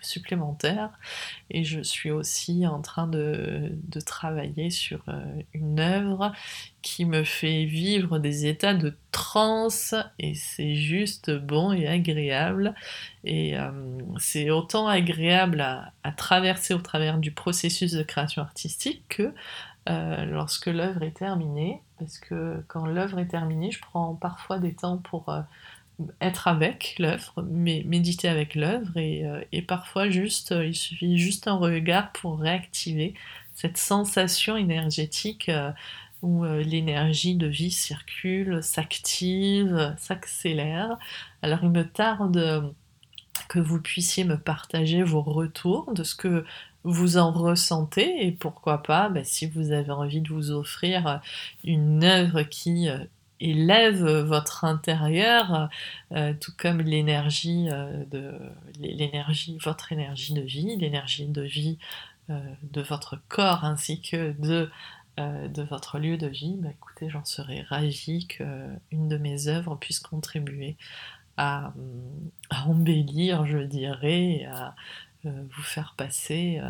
supplémentaires. 0.00 0.90
Et 1.50 1.64
je 1.64 1.80
suis 1.80 2.10
aussi 2.10 2.66
en 2.66 2.80
train 2.80 3.06
de, 3.06 3.72
de 3.72 4.00
travailler 4.00 4.70
sur 4.70 5.00
euh, 5.08 5.22
une 5.54 5.80
œuvre 5.80 6.32
qui 6.82 7.04
me 7.04 7.24
fait 7.24 7.64
vivre 7.64 8.18
des 8.18 8.46
états 8.46 8.74
de 8.74 8.96
transe 9.10 9.94
et 10.18 10.34
c'est 10.34 10.74
juste 10.74 11.30
bon 11.30 11.72
et 11.72 11.86
agréable. 11.86 12.74
Et 13.24 13.58
euh, 13.58 13.70
c'est 14.18 14.50
autant 14.50 14.86
agréable 14.86 15.60
à, 15.60 15.92
à, 16.02 16.12
traverser 16.12 16.72
au 16.74 16.78
travers 16.78 17.18
du 17.18 17.32
processus 17.32 17.92
de 17.92 18.02
création 18.02 18.42
artistique 18.42 19.02
que 19.08 19.34
euh, 19.88 20.24
lorsque 20.26 20.66
l'œuvre 20.66 21.02
est 21.02 21.16
terminée, 21.16 21.80
parce 21.98 22.18
que 22.18 22.62
quand 22.68 22.86
l'œuvre 22.86 23.18
est 23.18 23.28
terminée, 23.28 23.70
je 23.70 23.80
prends 23.80 24.14
parfois 24.14 24.58
des 24.58 24.74
temps 24.74 24.98
pour 24.98 25.28
euh, 25.28 25.40
être 26.20 26.48
avec 26.48 26.96
l'œuvre, 26.98 27.42
méditer 27.42 28.28
avec 28.28 28.54
l'œuvre, 28.54 28.96
et, 28.96 29.24
euh, 29.24 29.62
parfois 29.66 30.10
juste, 30.10 30.54
il 30.56 30.74
suffit 30.74 31.18
juste 31.18 31.48
un 31.48 31.56
regard 31.56 32.12
pour 32.12 32.38
réactiver 32.38 33.14
cette 33.54 33.78
sensation 33.78 34.56
énergétique 34.56 35.50
où 36.22 36.44
l'énergie 36.44 37.34
de 37.34 37.46
vie 37.46 37.70
circule, 37.70 38.62
s'active, 38.62 39.94
s'accélère. 39.98 40.96
Alors 41.42 41.60
il 41.62 41.70
me 41.70 41.82
tarde 41.82 42.72
que 43.48 43.58
vous 43.58 43.80
puissiez 43.80 44.24
me 44.24 44.36
partager 44.36 45.02
vos 45.02 45.22
retours 45.22 45.92
de 45.92 46.04
ce 46.04 46.14
que 46.14 46.44
vous 46.84 47.16
en 47.18 47.32
ressentez 47.32 48.26
et 48.26 48.32
pourquoi 48.32 48.82
pas, 48.82 49.08
bah, 49.08 49.24
si 49.24 49.46
vous 49.46 49.72
avez 49.72 49.90
envie 49.90 50.20
de 50.20 50.28
vous 50.28 50.50
offrir 50.50 51.20
une 51.64 52.04
œuvre 52.04 52.42
qui 52.42 52.88
euh, 52.88 52.98
élève 53.40 54.04
votre 54.04 54.64
intérieur, 54.64 55.68
euh, 56.12 56.34
tout 56.40 56.52
comme 56.56 56.80
l'énergie 56.80 57.68
euh, 57.70 58.04
de 58.06 58.34
l'énergie, 58.78 59.58
votre 59.62 59.92
énergie 59.92 60.34
de 60.34 60.40
vie, 60.40 60.76
l'énergie 60.76 61.26
de 61.26 61.42
vie 61.42 61.78
euh, 62.30 62.40
de 62.62 62.82
votre 62.82 63.20
corps 63.28 63.64
ainsi 63.64 64.00
que 64.00 64.32
de 64.32 64.70
euh, 65.18 65.48
de 65.48 65.62
votre 65.62 65.98
lieu 65.98 66.16
de 66.16 66.28
vie, 66.28 66.56
bah, 66.58 66.68
écoutez, 66.70 67.10
j'en 67.10 67.24
serais 67.24 67.62
ravie 67.62 68.28
qu'une 68.28 69.08
de 69.08 69.16
mes 69.16 69.48
œuvres 69.48 69.74
puisse 69.74 69.98
contribuer 69.98 70.76
à, 71.36 71.72
embellir, 72.66 73.46
je 73.46 73.58
dirais, 73.58 74.46
à 74.52 74.76
vous 75.28 75.62
faire 75.62 75.94
passer 75.96 76.60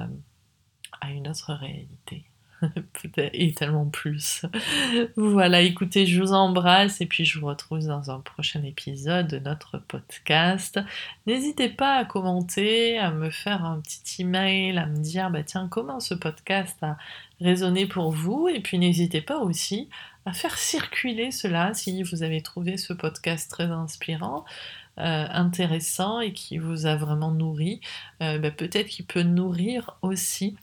à 1.01 1.11
une 1.11 1.29
autre 1.29 1.53
réalité. 1.55 2.25
et 3.17 3.53
tellement 3.53 3.87
plus. 3.87 4.45
voilà, 5.17 5.61
écoutez, 5.61 6.07
je 6.07 6.21
vous 6.21 6.33
embrasse 6.33 7.01
et 7.01 7.07
puis 7.07 7.25
je 7.25 7.39
vous 7.39 7.47
retrouve 7.47 7.87
dans 7.87 8.11
un 8.11 8.21
prochain 8.21 8.63
épisode 8.63 9.29
de 9.29 9.39
notre 9.39 9.79
podcast. 9.79 10.81
N'hésitez 11.27 11.69
pas 11.69 11.97
à 11.97 12.05
commenter, 12.05 12.99
à 12.99 13.11
me 13.11 13.31
faire 13.31 13.65
un 13.65 13.81
petit 13.81 14.23
email, 14.23 14.79
à 14.79 14.87
me 14.87 14.99
dire 14.99 15.31
bah 15.31 15.43
tiens 15.43 15.69
comment 15.69 16.01
ce 16.01 16.15
podcast 16.15 16.77
a 16.83 16.97
résonné 17.41 17.87
pour 17.87 18.11
vous? 18.11 18.49
Et 18.49 18.61
puis 18.61 18.79
n'hésitez 18.79 19.21
pas 19.21 19.39
aussi 19.39 19.89
à 20.25 20.33
faire 20.33 20.59
circuler 20.59 21.31
cela 21.31 21.73
si 21.75 22.03
vous 22.03 22.23
avez 22.23 22.43
trouvé 22.43 22.77
ce 22.77 22.93
podcast 22.93 23.51
très 23.51 23.67
inspirant. 23.67 24.45
Euh, 25.01 25.27
intéressant 25.31 26.19
et 26.19 26.33
qui 26.33 26.59
vous 26.59 26.87
a 26.87 26.97
vraiment 26.97 27.31
nourri, 27.31 27.81
euh, 28.21 28.39
bah, 28.41 28.51
peut-être 28.51 28.89
qu'il 28.89 29.07
peut 29.07 29.23
nourrir 29.23 29.97
aussi 30.03 30.57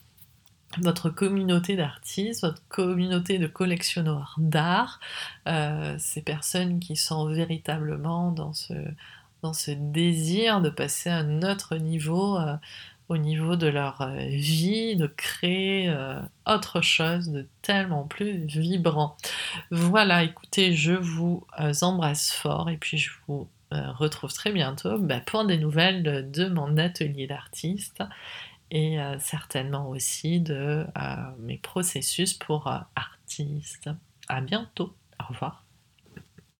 votre 0.80 1.10
communauté 1.10 1.78
d'artistes, 1.78 2.42
votre 2.42 2.62
communauté 2.68 3.40
de 3.40 3.48
collectionneurs 3.48 4.36
d'art, 4.38 5.00
euh, 5.48 5.96
ces 6.00 6.22
personnes 6.22 6.82
qui 6.82 6.98
sont 6.98 7.28
véritablement 7.28 8.32
dans 8.32 8.52
ce, 8.52 8.74
dans 9.42 9.54
ce 9.54 9.72
désir 9.72 10.60
de 10.60 10.70
passer 10.70 11.10
à 11.10 11.20
un 11.20 11.42
autre 11.42 11.78
niveau, 11.78 12.38
au 13.08 13.18
niveau 13.18 13.56
de 13.56 13.68
leur 13.68 14.10
vie, 14.18 14.98
de 14.98 15.08
créer 15.08 15.96
autre 16.46 16.82
chose 16.82 17.30
de 17.30 17.48
tellement 17.62 18.04
plus 18.04 18.46
vibrant. 18.46 19.16
Voilà, 19.72 20.24
écoutez, 20.24 20.74
je 20.74 20.92
vous 20.94 21.46
embrasse 21.82 22.34
fort 22.34 22.70
et 22.70 22.76
puis 22.76 22.98
je 22.98 23.12
vous 23.28 23.48
retrouve 23.98 24.34
très 24.34 24.52
bientôt 24.52 24.98
bah, 24.98 25.20
pour 25.20 25.46
des 25.46 25.58
nouvelles 25.58 26.32
de 26.32 26.48
mon 26.48 26.78
atelier 26.78 27.28
d'artiste 27.28 28.04
et 28.72 29.00
euh, 29.00 29.18
certainement 29.20 29.90
aussi 29.90 30.40
de 30.40 30.86
euh, 30.98 31.16
mes 31.40 31.58
processus 31.58 32.34
pour 32.34 32.68
euh, 32.68 32.78
artistes. 32.96 33.90
À 34.28 34.42
bientôt. 34.42 34.96
Au 35.20 35.32
revoir. 35.32 35.65